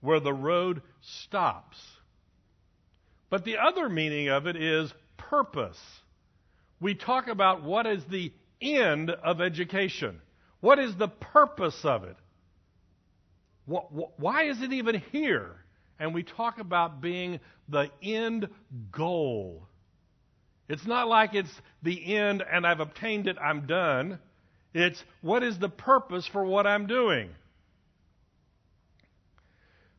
[0.00, 1.78] where the road stops.
[3.30, 5.78] But the other meaning of it is purpose.
[6.80, 10.20] We talk about what is the end of education.
[10.60, 12.16] What is the purpose of it?
[13.66, 15.56] Why is it even here?
[15.98, 18.48] and we talk about being the end
[18.92, 19.66] goal.
[20.68, 24.18] It's not like it's the end and I've obtained it, I'm done.
[24.74, 27.30] It's what is the purpose for what I'm doing?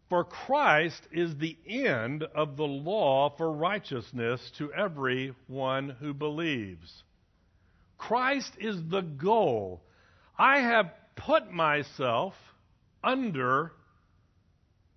[0.09, 7.03] For Christ is the end of the law for righteousness to everyone who believes.
[7.99, 9.83] Christ is the goal.
[10.37, 12.33] I have put myself
[13.03, 13.71] under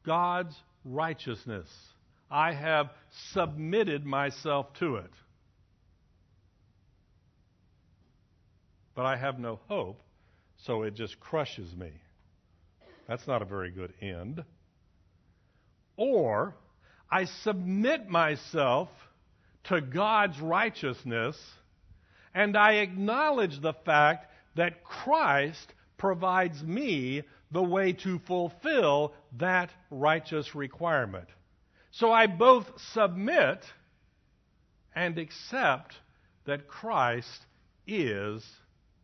[0.07, 1.69] God's righteousness.
[2.31, 2.89] I have
[3.33, 5.11] submitted myself to it.
[8.95, 10.01] But I have no hope,
[10.65, 11.91] so it just crushes me.
[13.09, 14.43] That's not a very good end.
[15.97, 16.55] Or
[17.11, 18.89] I submit myself
[19.65, 21.37] to God's righteousness
[22.35, 30.55] and I acknowledge the fact that Christ provides me the way to fulfill that righteous
[30.55, 31.29] requirement.
[31.91, 33.63] So I both submit
[34.95, 35.95] and accept
[36.47, 37.47] that Christ
[37.87, 38.45] is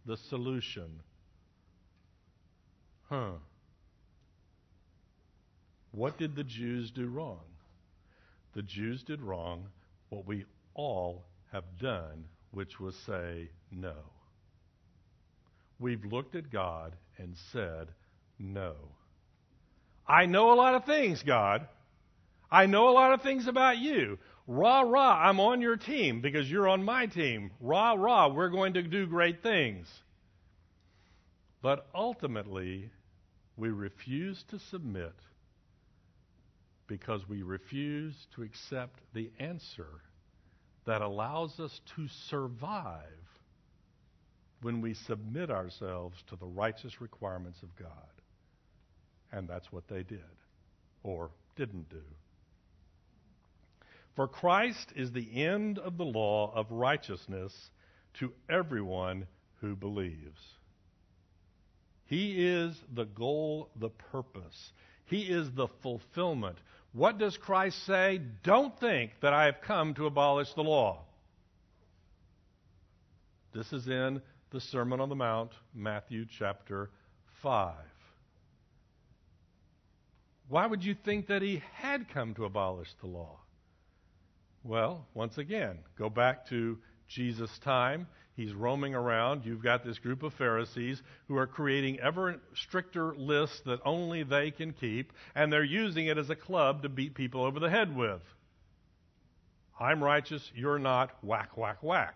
[0.06, 1.00] the solution.
[3.08, 3.32] Huh.
[5.92, 7.40] What did the Jews do wrong?
[8.54, 9.66] The Jews did wrong
[10.10, 13.94] what we all have done, which was say no.
[15.80, 17.88] We've looked at God and said,
[18.38, 18.74] no.
[20.06, 21.66] I know a lot of things, God.
[22.50, 24.18] I know a lot of things about you.
[24.46, 27.50] Rah, rah, I'm on your team because you're on my team.
[27.60, 29.86] Rah, rah, we're going to do great things.
[31.60, 32.90] But ultimately,
[33.56, 35.12] we refuse to submit
[36.88, 39.86] because we refuse to accept the answer
[40.86, 43.02] that allows us to survive
[44.62, 47.90] when we submit ourselves to the righteous requirements of God.
[49.30, 50.24] And that's what they did,
[51.04, 52.02] or didn't do.
[54.16, 57.52] For Christ is the end of the law of righteousness
[58.18, 59.26] to everyone
[59.60, 60.40] who believes.
[62.06, 64.72] He is the goal, the purpose.
[65.04, 66.56] He is the fulfillment.
[66.98, 68.20] What does Christ say?
[68.42, 71.04] Don't think that I have come to abolish the law.
[73.54, 74.20] This is in
[74.50, 76.90] the Sermon on the Mount, Matthew chapter
[77.40, 77.72] 5.
[80.48, 83.38] Why would you think that he had come to abolish the law?
[84.64, 88.08] Well, once again, go back to Jesus' time.
[88.38, 89.44] He's roaming around.
[89.44, 94.52] You've got this group of Pharisees who are creating ever stricter lists that only they
[94.52, 97.96] can keep, and they're using it as a club to beat people over the head
[97.96, 98.22] with.
[99.80, 102.14] I'm righteous, you're not, whack, whack, whack.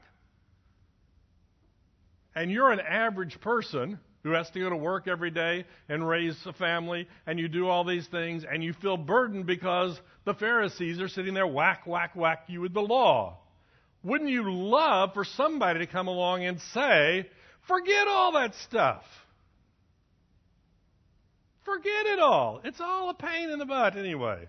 [2.36, 6.38] And you're an average person who has to go to work every day and raise
[6.46, 11.00] a family, and you do all these things, and you feel burdened because the Pharisees
[11.00, 13.41] are sitting there whack, whack, whack you with the law.
[14.04, 17.28] Wouldn't you love for somebody to come along and say,
[17.68, 19.04] forget all that stuff?
[21.64, 22.60] Forget it all.
[22.64, 24.48] It's all a pain in the butt anyway.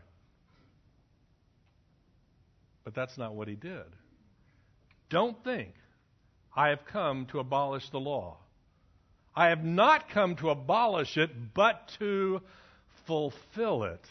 [2.84, 3.86] But that's not what he did.
[5.10, 5.74] Don't think
[6.56, 8.38] I have come to abolish the law.
[9.36, 12.42] I have not come to abolish it, but to
[13.06, 14.02] fulfill it.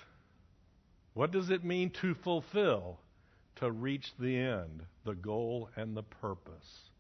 [1.15, 2.99] What does it mean to fulfill?
[3.57, 6.91] To reach the end the goal and the purpose.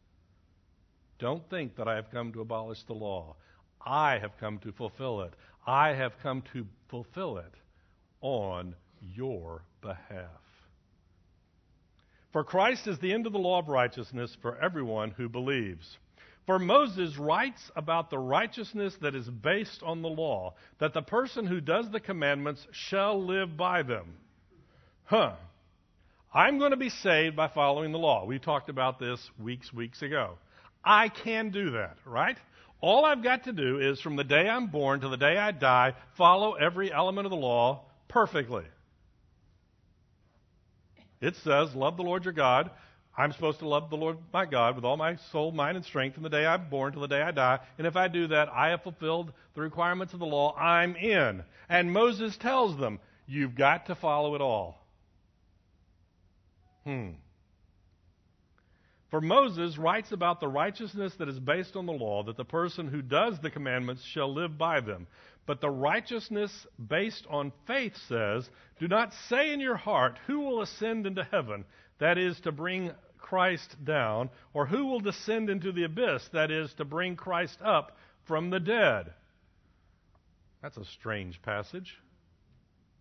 [1.18, 3.36] Don't think that I have come to abolish the law.
[3.84, 5.34] I have come to fulfill it.
[5.66, 7.55] I have come to fulfill it
[8.20, 10.28] on your behalf.
[12.32, 15.98] For Christ is the end of the law of righteousness for everyone who believes.
[16.46, 21.46] For Moses writes about the righteousness that is based on the law, that the person
[21.46, 24.14] who does the commandments shall live by them.
[25.05, 25.34] Huh.
[26.34, 28.24] I'm going to be saved by following the law.
[28.24, 30.38] We talked about this weeks, weeks ago.
[30.82, 32.38] I can do that, right?
[32.80, 35.52] All I've got to do is from the day I'm born to the day I
[35.52, 38.64] die, follow every element of the law perfectly.
[41.20, 42.70] It says, Love the Lord your God.
[43.16, 46.14] I'm supposed to love the Lord my God with all my soul, mind, and strength
[46.14, 47.60] from the day I'm born to the day I die.
[47.76, 50.56] And if I do that, I have fulfilled the requirements of the law.
[50.56, 51.44] I'm in.
[51.68, 54.81] And Moses tells them, You've got to follow it all.
[56.84, 57.10] Hmm.
[59.10, 62.88] For Moses writes about the righteousness that is based on the law, that the person
[62.88, 65.06] who does the commandments shall live by them.
[65.44, 68.48] But the righteousness based on faith says,
[68.80, 71.66] Do not say in your heart, Who will ascend into heaven?
[71.98, 76.26] That is, to bring Christ down, or who will descend into the abyss?
[76.32, 79.12] That is, to bring Christ up from the dead.
[80.62, 81.98] That's a strange passage.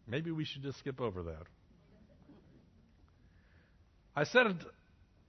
[0.07, 1.47] Maybe we should just skip over that.
[4.13, 4.57] I said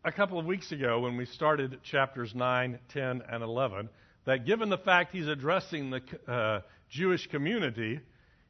[0.05, 3.89] a couple of weeks ago when we started chapters 9, 10, and 11
[4.25, 6.61] that given the fact he's addressing the uh,
[6.91, 8.01] Jewish community,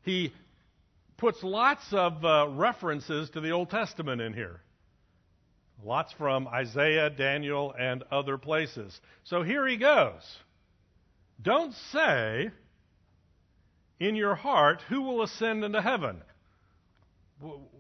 [0.03, 0.33] he
[1.19, 4.63] puts lots of uh, references to the Old Testament in here.
[5.85, 8.99] Lots from Isaiah, Daniel, and other places.
[9.25, 10.23] So here he goes.
[11.43, 12.51] Don't say
[14.01, 16.23] in your heart, Who will ascend into heaven?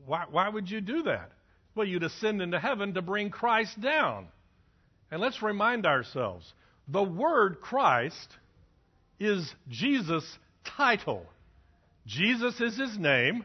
[0.05, 1.31] Why, why would you do that?
[1.75, 4.29] Well, you'd ascend into heaven to bring Christ down.
[5.11, 6.53] And let's remind ourselves
[6.89, 8.37] the word Christ
[9.19, 10.39] is Jesus'
[10.77, 11.27] title.
[12.07, 13.45] Jesus is his name,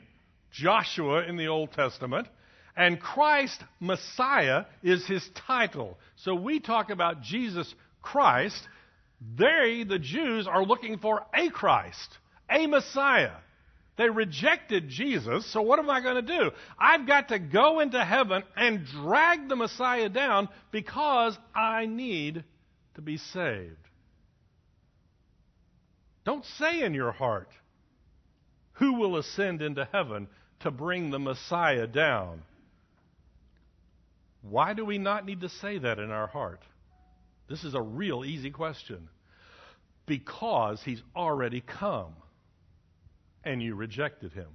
[0.52, 2.28] Joshua in the Old Testament,
[2.76, 5.98] and Christ, Messiah, is his title.
[6.18, 8.68] So we talk about Jesus Christ.
[9.38, 12.18] They, the Jews, are looking for a Christ,
[12.50, 13.32] a Messiah.
[13.98, 16.52] They rejected Jesus, so what am I going to do?
[16.78, 22.44] I've got to go into heaven and drag the Messiah down because I need
[22.94, 23.76] to be saved.
[26.26, 27.50] Don't say in your heart,
[28.74, 30.28] Who will ascend into heaven
[30.60, 32.44] to bring the Messiah down?
[34.44, 36.62] Why do we not need to say that in our heart?
[37.50, 39.10] This is a real easy question.
[40.06, 42.14] Because he's already come
[43.48, 44.50] and you rejected him.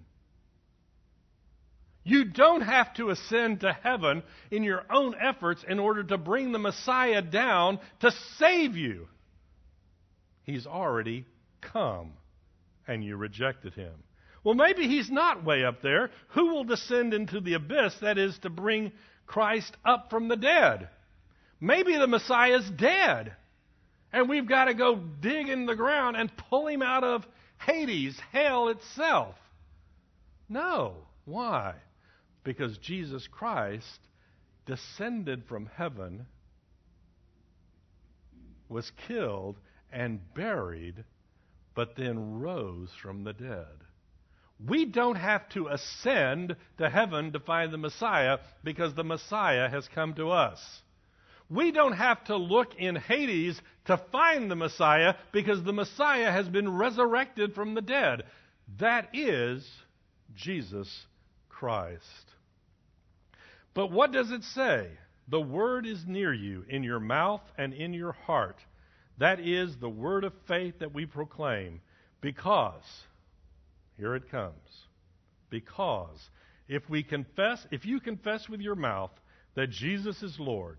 [2.05, 6.53] You don't have to ascend to heaven in your own efforts in order to bring
[6.53, 9.09] the Messiah down to save you.
[10.43, 11.27] He's already
[11.61, 12.13] come,
[12.89, 13.95] and you rejected him.
[14.45, 16.11] Well, maybe he's not way up there.
[16.31, 17.95] Who will descend into the abyss?
[18.01, 18.91] That is to bring
[19.27, 20.89] Christ up from the dead.
[21.61, 23.37] Maybe the Messiah's dead.
[24.13, 27.25] And we've got to go dig in the ground and pull him out of
[27.67, 29.37] Hades, hell itself.
[30.49, 30.97] No.
[31.25, 31.75] Why?
[32.45, 34.01] Because Jesus Christ
[34.67, 36.27] descended from heaven,
[38.69, 39.57] was killed,
[39.93, 41.05] and buried,
[41.75, 43.67] but then rose from the dead.
[44.65, 49.89] We don't have to ascend to heaven to find the Messiah because the Messiah has
[49.89, 50.82] come to us.
[51.49, 56.49] We don't have to look in Hades to find the Messiah because the Messiah has
[56.49, 58.25] been resurrected from the dead.
[58.79, 59.69] That is
[60.35, 61.07] Jesus
[61.49, 62.01] Christ.
[63.75, 64.89] But what does it say?
[65.29, 68.57] The word is near you, in your mouth and in your heart.
[69.19, 71.81] That is the word of faith that we proclaim.
[72.21, 72.83] Because,
[73.97, 74.87] here it comes,
[75.51, 76.19] because
[76.69, 79.11] if we confess, if you confess with your mouth
[79.55, 80.79] that Jesus is Lord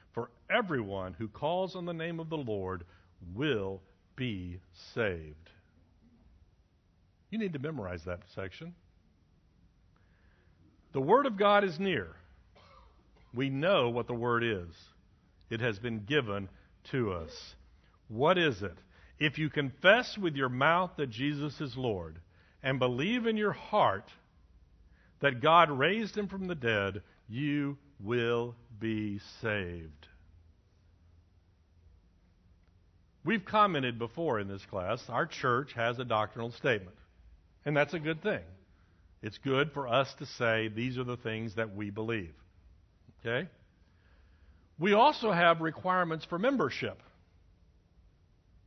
[0.13, 2.83] For everyone who calls on the name of the Lord
[3.33, 3.81] will
[4.15, 4.59] be
[4.93, 5.49] saved.
[7.29, 8.73] You need to memorize that section.
[10.93, 12.15] The Word of God is near.
[13.33, 14.75] We know what the Word is,
[15.49, 16.49] it has been given
[16.91, 17.55] to us.
[18.09, 18.77] What is it?
[19.19, 22.19] If you confess with your mouth that Jesus is Lord
[22.63, 24.11] and believe in your heart
[25.21, 30.07] that God raised him from the dead, you will be saved.
[33.23, 36.95] We've commented before in this class, our church has a doctrinal statement,
[37.65, 38.41] and that's a good thing.
[39.21, 42.33] It's good for us to say these are the things that we believe.
[43.19, 43.47] Okay?
[44.79, 46.99] We also have requirements for membership.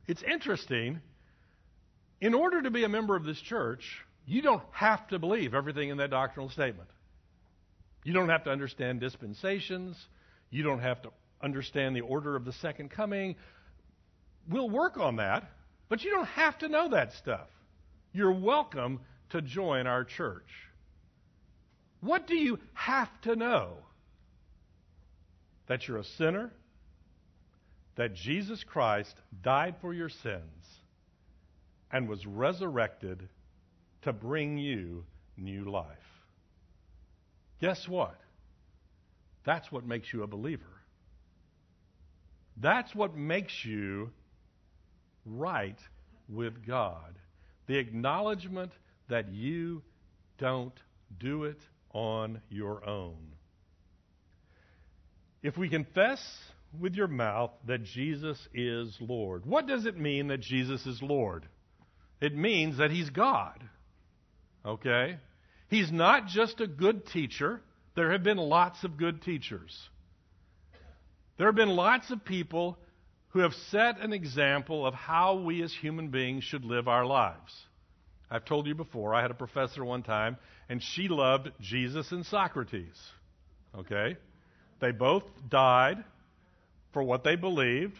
[0.07, 1.01] It's interesting.
[2.21, 3.83] In order to be a member of this church,
[4.25, 6.89] you don't have to believe everything in that doctrinal statement.
[8.05, 9.97] You don't have to understand dispensations.
[10.51, 11.09] You don't have to
[11.41, 13.35] understand the order of the second coming.
[14.47, 15.49] We'll work on that,
[15.89, 17.47] but you don't have to know that stuff.
[18.13, 18.99] You're welcome
[19.31, 20.47] to join our church.
[21.99, 23.73] What do you have to know?
[25.65, 26.51] That you're a sinner,
[27.95, 30.67] that Jesus Christ died for your sins
[31.91, 33.27] and was resurrected
[34.03, 35.05] to bring you
[35.37, 36.14] new life.
[37.65, 38.15] Guess what?
[39.43, 40.83] That's what makes you a believer.
[42.57, 44.11] That's what makes you
[45.25, 45.79] right
[46.29, 47.17] with God.
[47.65, 48.71] The acknowledgement
[49.09, 49.81] that you
[50.37, 50.79] don't
[51.19, 51.57] do it
[51.91, 53.33] on your own.
[55.41, 56.23] If we confess
[56.79, 61.47] with your mouth that Jesus is Lord, what does it mean that Jesus is Lord?
[62.21, 63.59] It means that He's God.
[64.63, 65.17] Okay?
[65.75, 67.59] He's not just a good teacher.
[67.95, 69.77] There have been lots of good teachers.
[71.37, 72.77] There have been lots of people
[73.31, 77.53] who have set an example of how we as human beings should live our lives.
[78.31, 80.37] I've told you before, I had a professor one time,
[80.69, 82.97] and she loved Jesus and Socrates.
[83.77, 84.15] Okay?
[84.79, 86.05] They both died
[86.93, 87.97] for what they believed,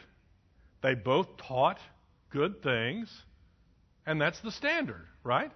[0.81, 1.79] they both taught
[2.31, 3.11] good things,
[4.05, 5.51] and that's the standard, right?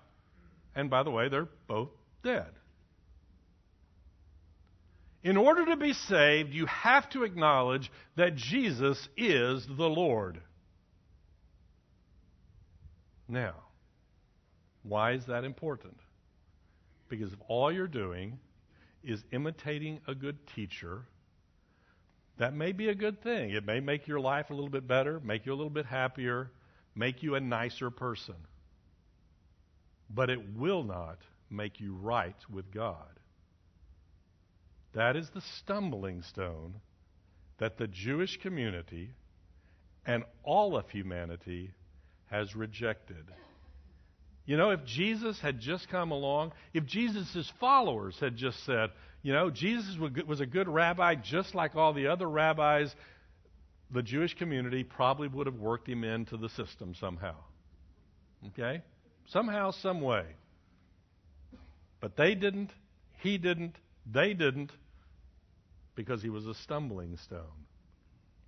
[0.76, 1.88] And by the way, they're both
[2.24, 2.52] dead.
[5.22, 10.40] In order to be saved, you have to acknowledge that Jesus is the Lord.
[13.28, 13.56] Now,
[14.84, 15.98] why is that important?
[17.10, 18.40] Because if all you're doing
[19.04, 21.02] is imitating a good teacher,
[22.38, 23.52] that may be a good thing.
[23.52, 26.50] It may make your life a little bit better, make you a little bit happier,
[26.96, 28.36] make you a nicer person.
[30.10, 33.20] But it will not make you right with God.
[34.94, 36.76] That is the stumbling stone
[37.60, 39.12] that the Jewish community
[40.06, 41.74] and all of humanity
[42.32, 43.26] has rejected.
[44.46, 48.90] You know, if Jesus had just come along, if Jesus' followers had just said,
[49.22, 49.96] you know, Jesus
[50.28, 52.96] was a good rabbi just like all the other rabbis,
[53.92, 57.36] the Jewish community probably would have worked him into the system somehow.
[58.48, 58.82] Okay?
[59.28, 60.26] Somehow, some way.
[62.00, 62.72] But they didn't
[63.22, 63.76] He didn't,
[64.10, 64.72] they didn't,
[65.96, 67.66] because he was a stumbling stone.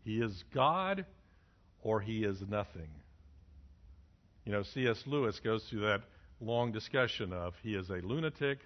[0.04, 1.06] He is God
[1.82, 2.90] or he is nothing.
[4.46, 5.04] You know, C.S.
[5.06, 6.02] Lewis goes through that
[6.40, 8.60] long discussion of he is a lunatic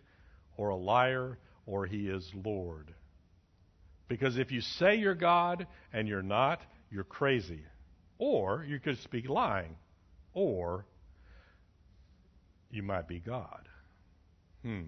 [0.58, 2.94] or a liar or he is Lord.
[4.08, 6.62] Because if you say you're God and you're not,
[6.92, 7.64] you're crazy.
[8.20, 9.76] Or you could speak lying.
[10.34, 10.86] Or
[12.70, 13.68] you might be God.
[14.66, 14.86] Hmm.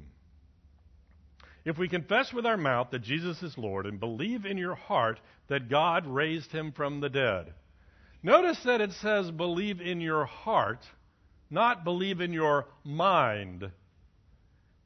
[1.64, 5.20] If we confess with our mouth that Jesus is Lord and believe in your heart
[5.50, 7.54] that God raised him from the dead,
[8.24, 10.80] notice that it says believe in your heart,
[11.52, 13.70] not believe in your mind.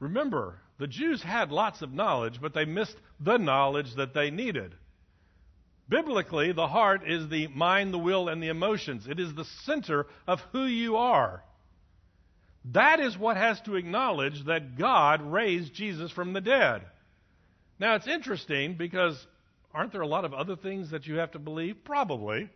[0.01, 4.75] Remember, the Jews had lots of knowledge, but they missed the knowledge that they needed.
[5.87, 9.07] Biblically, the heart is the mind, the will, and the emotions.
[9.07, 11.43] It is the center of who you are.
[12.65, 16.83] That is what has to acknowledge that God raised Jesus from the dead.
[17.79, 19.25] Now, it's interesting because
[19.73, 21.83] aren't there a lot of other things that you have to believe?
[21.83, 22.49] Probably.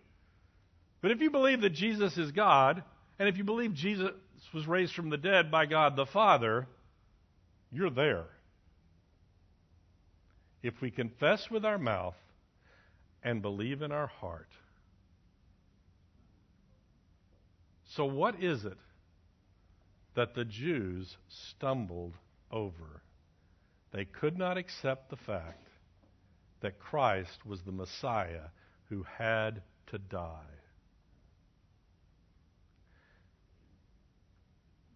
[1.01, 2.83] But if you believe that Jesus is God,
[3.17, 4.11] and if you believe Jesus
[4.53, 6.67] was raised from the dead by God the Father,
[7.71, 8.25] you're there.
[10.61, 12.15] If we confess with our mouth
[13.23, 14.49] and believe in our heart.
[17.95, 18.77] So, what is it
[20.15, 22.13] that the Jews stumbled
[22.51, 23.01] over.
[23.91, 25.67] They could not accept the fact
[26.61, 28.49] that Christ was the Messiah
[28.89, 30.55] who had to die.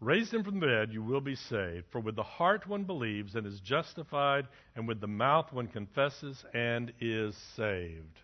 [0.01, 1.85] Raised him from the dead, you will be saved.
[1.91, 6.45] For with the heart one believes and is justified, and with the mouth one confesses
[6.53, 8.19] and is saved.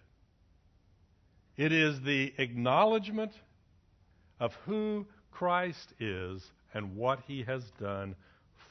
[1.57, 3.33] It is the acknowledgement
[4.39, 8.15] of who Christ is and what he has done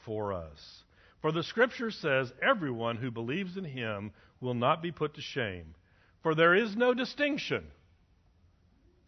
[0.05, 0.83] for us.
[1.21, 5.75] For the scripture says, Everyone who believes in him will not be put to shame.
[6.23, 7.65] For there is no distinction.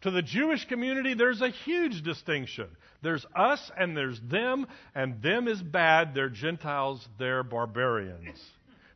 [0.02, 2.68] To the Jewish community, there's a huge distinction.
[3.02, 8.40] There's us and there's them, and them is bad, they're Gentiles, they're barbarians.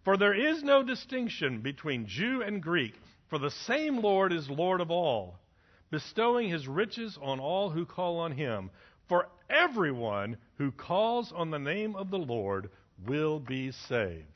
[0.04, 2.94] For there is no distinction between Jew and Greek,
[3.30, 5.38] for the same Lord is Lord of all,
[5.90, 8.70] bestowing his riches on all who call on him.
[9.08, 12.70] For everyone who calls on the name of the Lord
[13.06, 14.26] will be saved.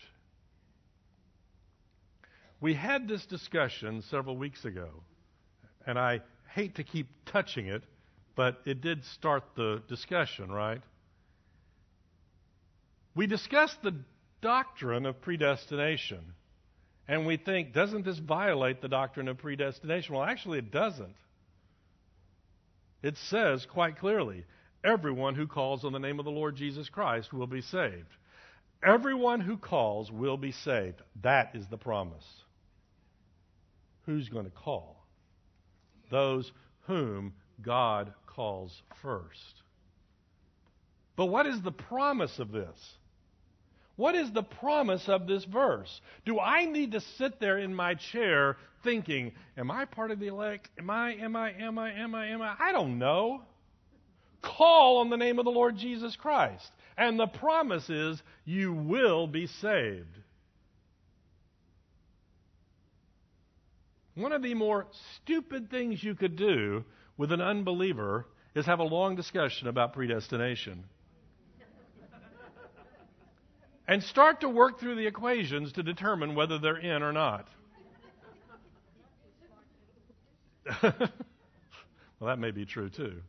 [2.60, 4.88] We had this discussion several weeks ago,
[5.86, 6.20] and I
[6.54, 7.82] hate to keep touching it,
[8.34, 10.80] but it did start the discussion, right?
[13.14, 13.94] We discussed the
[14.40, 16.20] doctrine of predestination,
[17.08, 20.14] and we think, doesn't this violate the doctrine of predestination?
[20.14, 21.14] Well, actually, it doesn't.
[23.02, 24.44] It says quite clearly
[24.86, 28.16] everyone who calls on the name of the Lord Jesus Christ will be saved.
[28.84, 31.02] Everyone who calls will be saved.
[31.22, 32.24] That is the promise.
[34.04, 35.04] Who's going to call?
[36.10, 39.62] Those whom God calls first.
[41.16, 42.78] But what is the promise of this?
[43.96, 46.00] What is the promise of this verse?
[46.26, 50.26] Do I need to sit there in my chair thinking, am I part of the
[50.26, 50.68] elect?
[50.78, 52.54] Am I, am I, am I, am I, am I?
[52.60, 53.42] I don't know.
[54.46, 56.70] Call on the name of the Lord Jesus Christ.
[56.96, 60.06] And the promise is you will be saved.
[64.14, 64.86] One of the more
[65.16, 66.84] stupid things you could do
[67.18, 70.84] with an unbeliever is have a long discussion about predestination.
[73.88, 77.46] and start to work through the equations to determine whether they're in or not.
[80.82, 81.10] well,
[82.22, 83.20] that may be true too.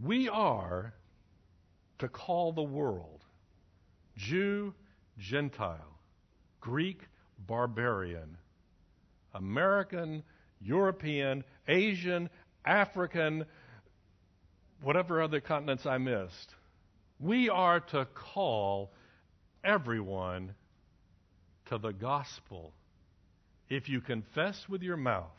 [0.00, 0.94] We are
[1.98, 3.24] to call the world
[4.16, 4.74] Jew,
[5.18, 5.98] Gentile,
[6.60, 7.02] Greek,
[7.46, 8.36] barbarian,
[9.34, 10.22] American,
[10.60, 12.30] European, Asian,
[12.64, 13.44] African,
[14.82, 16.54] whatever other continents I missed.
[17.20, 18.92] We are to call
[19.64, 20.54] everyone
[21.66, 22.72] to the gospel.
[23.68, 25.30] If you confess with your mouth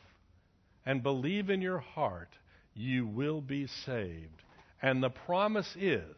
[0.86, 2.30] and believe in your heart,
[2.74, 4.42] you will be saved.
[4.82, 6.16] And the promise is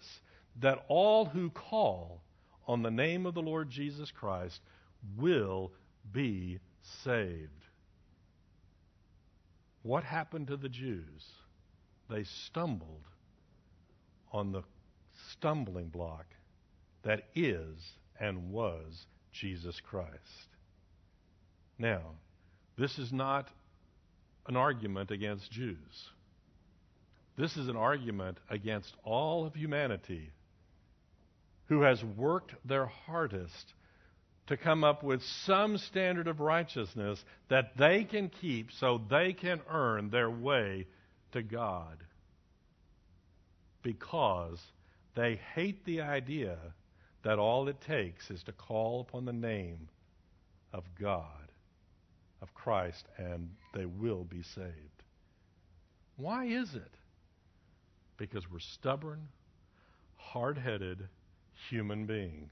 [0.61, 2.21] that all who call
[2.67, 4.59] on the name of the Lord Jesus Christ
[5.17, 5.71] will
[6.11, 6.59] be
[7.03, 7.49] saved.
[9.83, 11.25] What happened to the Jews?
[12.09, 13.03] They stumbled
[14.31, 14.63] on the
[15.31, 16.25] stumbling block
[17.03, 17.77] that is
[18.19, 20.49] and was Jesus Christ.
[21.77, 22.01] Now,
[22.77, 23.49] this is not
[24.47, 26.09] an argument against Jews.
[27.37, 30.31] This is an argument against all of humanity
[31.67, 33.73] who has worked their hardest
[34.47, 39.59] to come up with some standard of righteousness that they can keep so they can
[39.69, 40.85] earn their way
[41.31, 41.97] to God.
[43.81, 44.59] Because
[45.15, 46.57] they hate the idea
[47.23, 49.89] that all it takes is to call upon the name
[50.71, 51.51] of God,
[52.41, 55.03] of Christ, and they will be saved.
[56.17, 56.94] Why is it?
[58.17, 59.27] Because we're stubborn,
[60.15, 61.07] hard headed
[61.69, 62.51] human beings.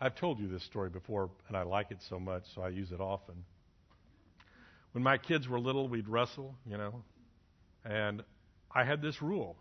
[0.00, 2.90] I've told you this story before, and I like it so much, so I use
[2.90, 3.44] it often.
[4.92, 7.02] When my kids were little, we'd wrestle, you know,
[7.84, 8.22] and
[8.74, 9.56] I had this rule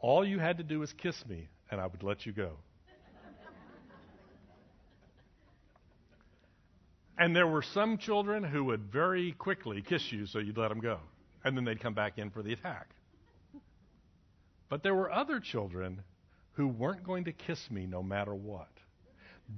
[0.00, 2.52] all you had to do was kiss me, and I would let you go.
[7.18, 10.80] and there were some children who would very quickly kiss you so you'd let them
[10.80, 10.98] go,
[11.44, 12.88] and then they'd come back in for the attack.
[14.68, 16.02] But there were other children
[16.52, 18.68] who weren't going to kiss me no matter what.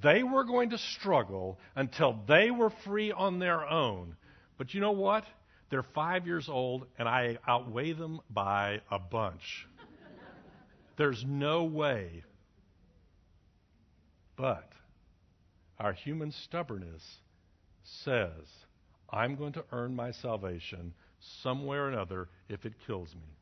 [0.03, 4.17] They were going to struggle until they were free on their own.
[4.57, 5.25] But you know what?
[5.71, 9.67] They're five years old, and I outweigh them by a bunch.
[10.97, 12.25] There's no way.
[14.37, 14.71] But
[15.79, 17.03] our human stubbornness
[17.83, 18.47] says,
[19.09, 20.93] I'm going to earn my salvation
[21.43, 23.40] some way or another if it kills me.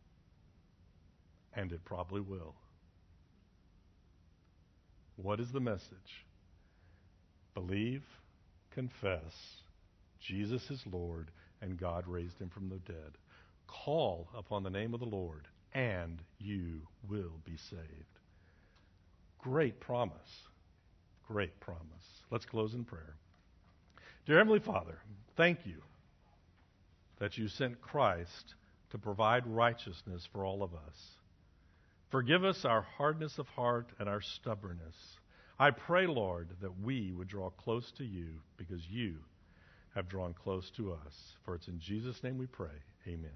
[1.55, 2.55] And it probably will.
[5.17, 6.25] What is the message?
[7.55, 8.05] Believe,
[8.71, 9.35] confess,
[10.21, 11.31] Jesus is Lord,
[11.61, 13.19] and God raised him from the dead.
[13.67, 17.83] Call upon the name of the Lord, and you will be saved.
[19.39, 20.15] Great promise.
[21.27, 21.83] Great promise.
[22.31, 23.17] Let's close in prayer.
[24.27, 24.99] Dear Heavenly Father,
[25.37, 25.83] thank you
[27.19, 28.55] that you sent Christ
[28.91, 31.18] to provide righteousness for all of us.
[32.11, 34.97] Forgive us our hardness of heart and our stubbornness.
[35.59, 39.17] I pray, Lord, that we would draw close to you because you
[39.95, 41.15] have drawn close to us.
[41.45, 42.69] For it's in Jesus' name we pray.
[43.07, 43.31] Amen.